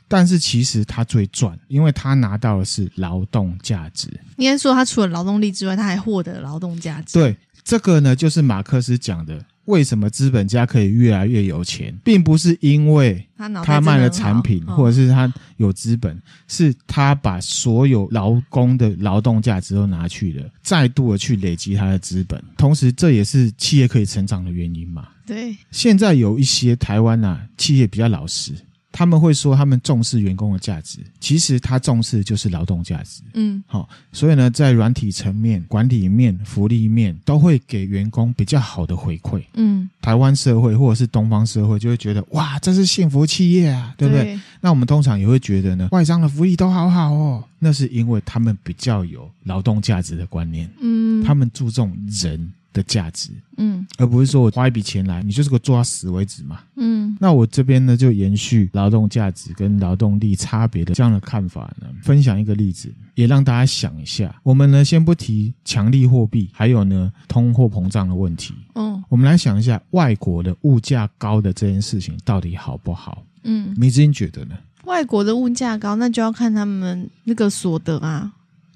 [0.07, 4.09] 但是其实他最赚，因为他拿到的是劳动价值。
[4.36, 7.18] 应该说他除了劳动力之外，他还获得劳动价值。
[7.18, 7.36] 对。
[7.66, 13.26] 这个呢，就是马克思讲的，为什么资本家可以越来越有钱，并不是因为
[13.64, 25.08] 他卖了产品，或者是他有资本，是他把所有劳工的劳动价值都拿去了，再度的去累积他的资本，同时这也是企业可以成长的原因嘛。
[25.26, 28.52] 对，现在有一些台湾啊企业比较老实。
[28.97, 33.20] 他们会说他们重视员工的价值，其实他重视的就是劳动价值。
[33.34, 39.42] 嗯，好，所以呢，在软体层面、管理面、福利面都会给员工比较好的回馈。
[39.53, 44.24] 嗯，台湾社会或者是东方社会就会觉得哇，这是幸福企业啊，对不对？
[44.24, 44.40] 对。
[44.62, 50.66] 那我们通常也会觉得呢，外商的福利都好好哦，那是因为他们比较有劳动价值的观念。
[50.80, 52.51] 嗯，他们注重人。
[52.76, 57.16] 的价值，嗯，而不是说我花一笔钱来，你就是给我做到死为止嘛，嗯。
[57.18, 64.34] 那我这边呢，就延续劳动价值跟劳动力差别的这样的看法呢，分享一个例子，也让大家想一下。
[64.42, 73.24] 我们呢，先不提强力货币，还有呢，通货膨胀的问题，嗯，我们来想一下，外国的物价高的这件事情到底好不好？
[73.44, 74.54] 嗯，明子，英觉得呢？
[74.84, 78.30] 外国的物价高，那就要看他们那个所得啊，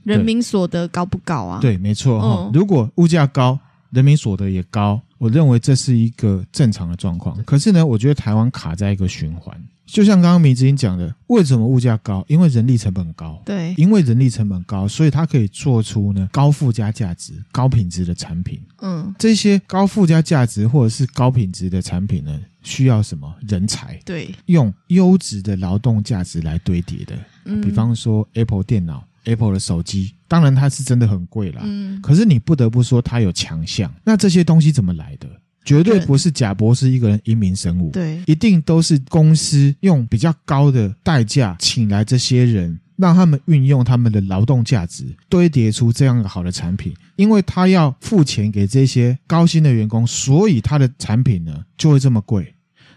[0.04, 1.60] 人民所得高不高啊？
[1.60, 2.46] 对，没错哈。
[2.46, 3.58] 嗯，如果物价高，
[3.90, 7.36] 人民所得也高，我认为这是一个正常的状况。
[7.44, 12.24] 可是呢，我觉得台湾卡在一个循环，就像刚刚明子英讲的，为什么物价高？
[12.28, 13.42] 因为人力成本高。
[13.44, 18.60] 对，因为人力成本高，所以它可以做出呢高附加价值、高品质的产品。
[18.80, 23.98] 嗯，这些高附加价值或者是高品质的产品呢，需要什么人才？
[24.04, 27.18] 对，用优质的劳动价值来堆叠的。
[27.44, 29.04] 嗯，比方说 Apple 电脑。
[29.24, 31.62] Apple 的手机，当然它是真的很贵啦。
[31.64, 33.92] 嗯，可是你不得不说它有强项。
[34.04, 35.28] 那这些东西怎么来的？
[35.62, 46.94] 绝对不是贾博士一个人英明神武，对，一定都是公司用比较高的代价请来这些人，让他们运用他们的劳动价值堆叠出这样一个好的产品。
[47.16, 52.54] 因为他要付钱给这些高薪的员工，所以他的产品呢就会这么贵。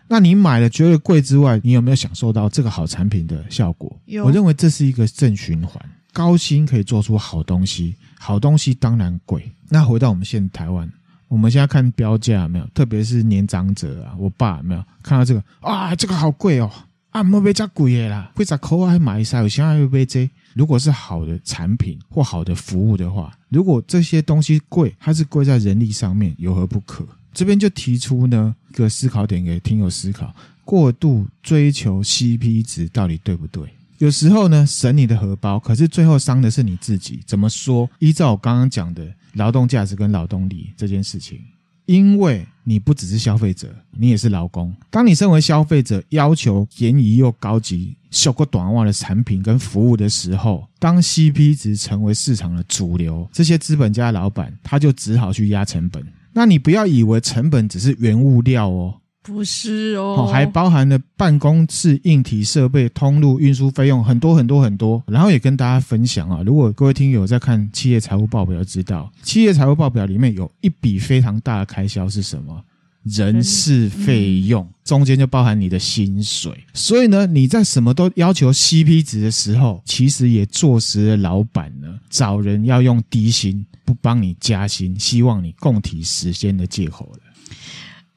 [0.08, 4.00] 那你买了觉得贵之外，你有没有享受到这个好产品的效果？
[4.06, 5.84] 有，我认为这是一个正循环。
[6.14, 9.52] 高薪可以做出好东西，好东西当然贵。
[9.68, 10.90] 那回到我们现在台湾，
[11.28, 12.66] 我们现在看标价有没有？
[12.76, 15.96] 特别是年长者啊，我爸有没有看到这个啊？
[15.96, 16.72] 这个好贵哦！
[17.10, 20.30] 啊，莫别加贵的啦，贵在口还买一下，有现在又被这。
[20.54, 27.04] 如果是好的产品或好的服务的话，如果这些东西贵，它是贵在人力上面，有何不可？
[27.34, 30.32] 这边就提出呢一个思考点给听友思考。
[30.64, 33.64] 过度追求 CP 值到底对不对？
[34.00, 37.22] 有时候呢，省你的荷包，可是最后伤的是你自己。
[37.26, 37.90] 怎么说？
[38.00, 41.40] 依照我刚刚讲的劳动价值跟劳动力这件事情，
[41.86, 44.74] 因为你不只是消费者，你也是劳工。
[44.90, 56.06] 当你身为消费者，要求便宜又高级、效果短袜的产品跟服务的时候，当 CP 值成为市场的主流，这些资本家老板他就只好去压成本。
[56.34, 58.96] 那你不要以为成本只是原物料哦。
[59.24, 65.02] 不是哦，还包含了办公室硬体设备、通路、运输费用很多很多很多。
[65.08, 72.62] 然后也跟大家分享啊，如果各位听友在看企业财务报表，知道企业财务报表里面有一笔非常大的开销是什么？
[73.04, 76.52] 人事费用，中间就包含你的薪水。
[76.74, 87.20] 所以呢，你在什么都要求 CP 值的时候，其实也坐实了老板呢找人要用低薪，不帮你加薪，希望你共体时间的借口了。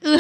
[0.03, 0.19] 呃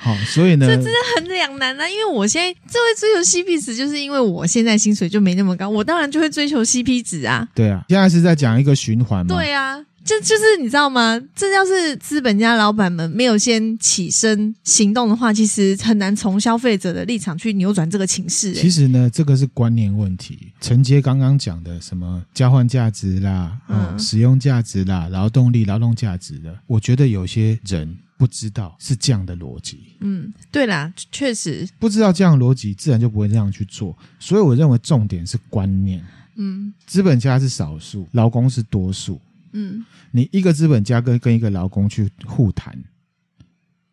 [0.00, 1.88] 好， 所以呢，这真的很两难啊！
[1.88, 7.48] 因为我现在这会追求 CP 值，就是因为我现在薪水就没那么高，我当然就会追求 CP 值啊。
[7.54, 9.34] 对啊，现在是在讲一个循环嘛。
[9.34, 11.20] 对啊，就就是你知道吗？
[11.34, 18.52] 这要是资本家老板们没有先起身行动的话，其实很难从消费者的立场去扭转这个情势。
[18.52, 20.52] 其实呢，这个是观念问题。
[20.60, 23.58] 承接刚刚讲的什么交换价值啦，
[23.98, 27.96] 使用价值啦，劳动力、劳动价值的，我觉得有些人。
[28.18, 33.96] 不知道是这样的逻辑，嗯，对啦，确实不知道这样的逻辑，自然就不会这样去做。
[34.18, 36.04] 所以我认为重点是观念，
[36.34, 39.20] 嗯，资本家是少数，劳工是多数，
[39.52, 42.76] 嗯，你一个资本家跟跟一个劳工去互谈，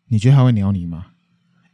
[0.08, 1.06] 你觉得他会鸟你吗？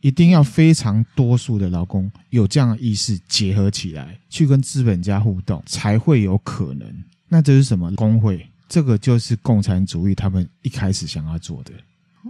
[0.03, 7.05] 一定要非常多数的劳工有这样的意识结合起来，去跟资本家互动，才会有可能。
[7.29, 7.91] 那这是什么？
[7.95, 11.73] 工会，这个就是共产主义他们一开始想要做的。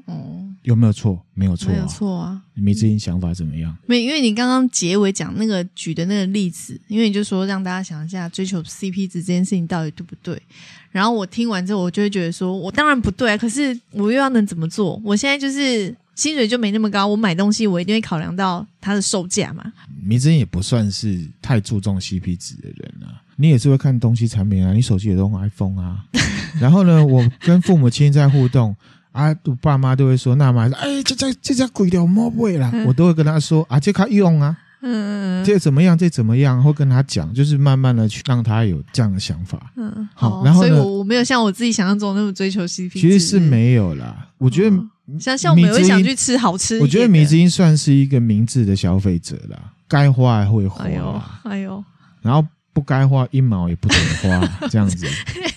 [0.07, 1.23] 哦，有没有错？
[1.35, 2.43] 没有错，没有错啊！
[2.55, 3.77] 迷之音想法怎么样？
[3.87, 10.41] 没，因为你刚刚结尾讲那个举的那个例子，因为你就说让大家想一下追求 CP 值这件事情到底对不对？
[10.91, 13.37] 然后我听完之后，我就会觉得说，我当然不对啊！
[13.37, 15.01] 可是我又要能怎么做？
[15.05, 19.73] 我现在就是薪水就没那么高，我买东西我一定会考量到它的售价嘛。
[20.03, 26.05] 迷之音也不算是太注重 CP 值的人啊，你也是会看东西产品啊，你手机也都用 iPhone 啊。
[26.61, 28.75] 然后呢，我跟父母亲在互动。
[29.13, 44.77] 啊，我爸妈都会说，那么哎，这家这家贵的莫贵啦，我都会跟他说啊，这卡用啊，嗯，这怎么样，这怎么样，会跟他讲，就是慢慢的去让他有这样的想法，嗯，好，然后所以我我没有像我自己想象中那么追求 CP，其实是没有啦，我觉得
[45.21, 51.85] 像像我们会想去吃好吃，我觉得米之音算是一个明智的消费者啦，该花还会花，哎呦，哎呦，
[52.23, 52.45] 然后。
[52.73, 55.07] 不该花一毛也不准花， 这样子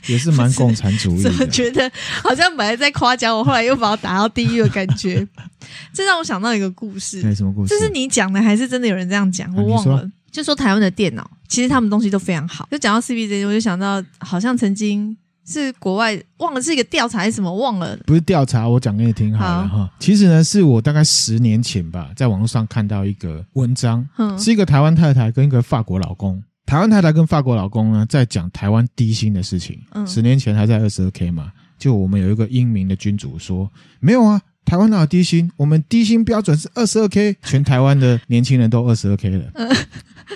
[0.08, 1.30] 也是蛮共产主义的。
[1.30, 1.90] 怎么觉得
[2.24, 5.26] 好像本来在夸奖我，后来又把我打到地狱的感觉？
[5.94, 7.22] 这让我想到一个故事。
[7.22, 7.70] 对，什么故事？
[7.70, 9.54] 这是你讲的，还是真的有人这样讲？
[9.56, 10.10] 我忘了。
[10.32, 12.68] 就说台湾的电脑，其实他们东西都非常好。
[12.70, 15.16] 就讲到 C B Z，我就想到好像曾经
[15.48, 17.98] 是国外忘了是一个调查还是什么，忘了。
[18.06, 19.90] 不是调查，我讲给你听好了哈。
[19.98, 24.06] 其实呢，是我大概十年前吧，在网络上看到一个文章，
[24.38, 26.44] 是一个台湾太太跟一个法国老公。
[26.66, 29.80] 台湾太太跟法国老公呢，在讲台湾低薪的事情。
[29.92, 35.52] 嗯，十年前还在二十二 K 嘛，就我们有一个英明的君主说，没有啊，台湾哪有低薪？
[35.58, 39.70] 我们低薪标准是二十二 K，全台湾的年轻人都二十二 K 了， 嗯、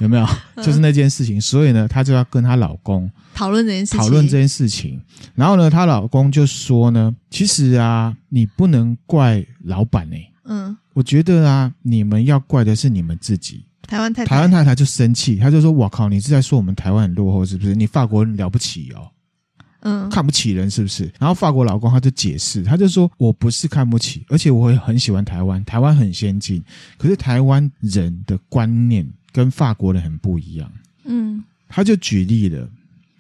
[0.02, 0.28] 有没有？
[0.64, 5.02] 就是那件事情，所以呢，她就要跟她老公讨论这件事情，讨论这件事情。
[5.34, 10.32] 然后呢，她老公就说呢，其实啊，你不能怪老板呢、欸。
[10.46, 13.66] 嗯，我觉得啊，你们要怪的是你们自己。
[13.90, 17.74] 台湾太太，台湾太太就生气，他就说：“我靠，你是在说我们台湾很落后是不是？
[17.74, 19.10] 你法国人了不起哦，
[19.80, 26.64] 嗯，看不起人是不是？”然后法国老公他就解释，他就说：“我不是看不起，而且我会很喜欢台湾，台湾很先进。
[27.00, 30.72] 可是台湾人的观念跟法国人很不一样。”
[31.06, 32.70] 嗯，他就举例了，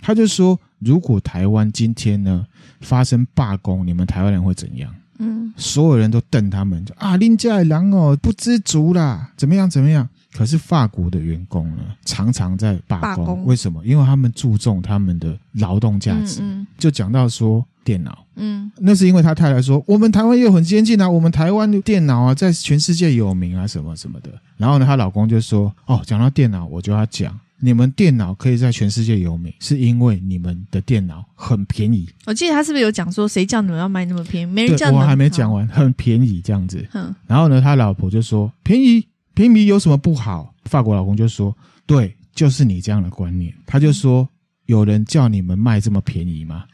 [0.01, 2.45] 他就说：“如果台湾今天呢
[2.79, 10.07] 发生罢工，你们台湾人会怎样？”嗯，所有人都瞪他们，就啊，林家人哦，不知足啦，怎么样怎么样。
[10.31, 13.25] 可是法国的员工呢，常常在罢工。
[13.25, 13.45] 罢工。
[13.45, 13.83] 为什么？
[13.85, 16.41] 因为他们注重他们的劳动价值。
[16.41, 16.67] 嗯嗯。
[16.77, 24.29] 就讲到说电脑，嗯，那是因为他太太说，我们台湾又很先进啊，我们台湾的电脑啊，在全世界有名啊，什么什么的。
[24.55, 32.09] 然后呢，她老公就说，哦，讲到电脑，我就要讲，你们电脑可以在全世界有名，是因为你们的电脑很便宜。
[32.25, 34.51] 我记得他是不是有讲说，谁叫你们要卖那么便宜？
[34.51, 35.01] 没人叫你们。
[35.03, 36.87] 我还没讲完，很便宜这样子。
[36.93, 37.13] 嗯。
[37.27, 39.05] 然后呢，他老婆就说，便宜。
[39.35, 40.53] 便宜有什么不好？
[40.65, 41.55] 法国老公就说
[41.87, 44.27] ：“对，就是你这样的观念。”他就说
[44.67, 46.65] ：“有人叫你们卖这么便宜吗？”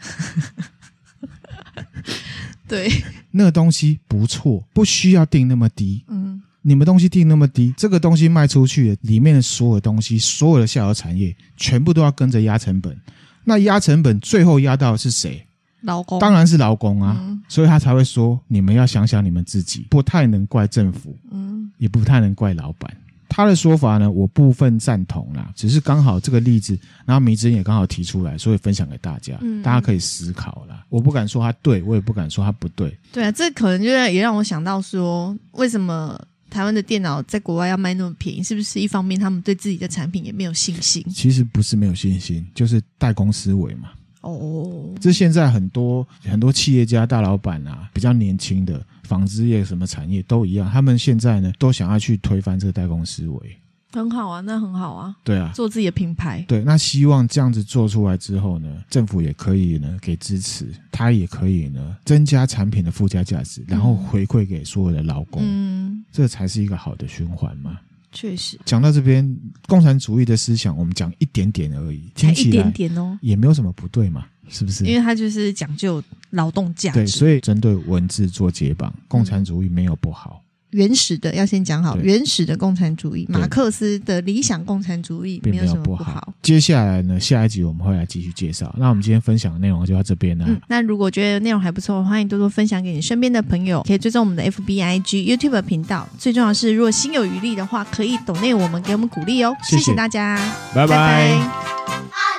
[2.68, 2.90] 对，
[3.30, 6.04] 那个东西不错，不需要定那么低。
[6.08, 12.98] 嗯，你们东西定那么低，这个东西卖出去，里面的所有东西，所有的下游产业，全部都要跟着压成本。
[13.44, 15.46] 那压成本最后压到的是谁？
[15.82, 17.18] 劳工，当然是劳工啊。
[17.20, 22.92] 嗯、所以他才会说，你们要想想你们自己，不太能怪政府，嗯，也不太能怪老板。
[23.30, 30.84] 他的说法呢，我部分赞同啦，只是刚好这个例子，然后迷之音也刚好提出来，所以分享给大家，嗯、大家可以思考啦。
[30.90, 32.98] 我不敢说他对，我也不敢说他不对。
[33.12, 36.20] 对啊，这可能就也让我想到说，为什么
[36.56, 38.42] 台湾的电脑在国外要卖那么便宜？
[38.42, 41.04] 是不是一方面他们对自己的产品也没有信心？
[41.14, 43.90] 其实不是没有信心，就是代工思维嘛。
[44.22, 48.82] 哦，这现在很多很多企业家大老板啊，比较年轻的。
[49.04, 53.56] 纺织业什么产业都一样，他们现在呢都想要去推翻这个代工思维，
[53.96, 67.80] 很好啊，那很好啊，对啊，做自己的品牌，对，那希望这样子做出来之后呢，政府也可以呢给支持，他也可以呢增加产品的附加价值，然后回馈给所有的劳工，嗯，这才是一个好的循环嘛。
[68.12, 69.38] 确实，讲到这边，
[69.68, 74.26] 共产主义的思想，我们讲一点点而已，听起来一点点哦，也没有什么不对嘛。
[74.48, 74.86] 是不是？
[74.86, 80.40] 因为它就是讲究劳动价值，对，所以针对文字做解绑，共产主义没有不好。
[80.76, 86.34] 原始的要先讲好，原始的共产主义，马克思的理想共产主义没有什么不好。
[86.42, 88.76] 接下来呢，下一集我们会来继续介绍。
[88.78, 90.46] 那我们今天分享的内容就到这边了。
[90.68, 96.08] 那如果觉得内容还不错，欢迎多多分享给你身边的朋友，可以追踪我们的 FB、IG、YouTube 频道。
[96.20, 99.56] 最重要的是，如果心有余力的话，可以抖内我们，给我们鼓励哦。
[99.64, 100.38] 谢谢大家，
[100.74, 102.35] 拜拜。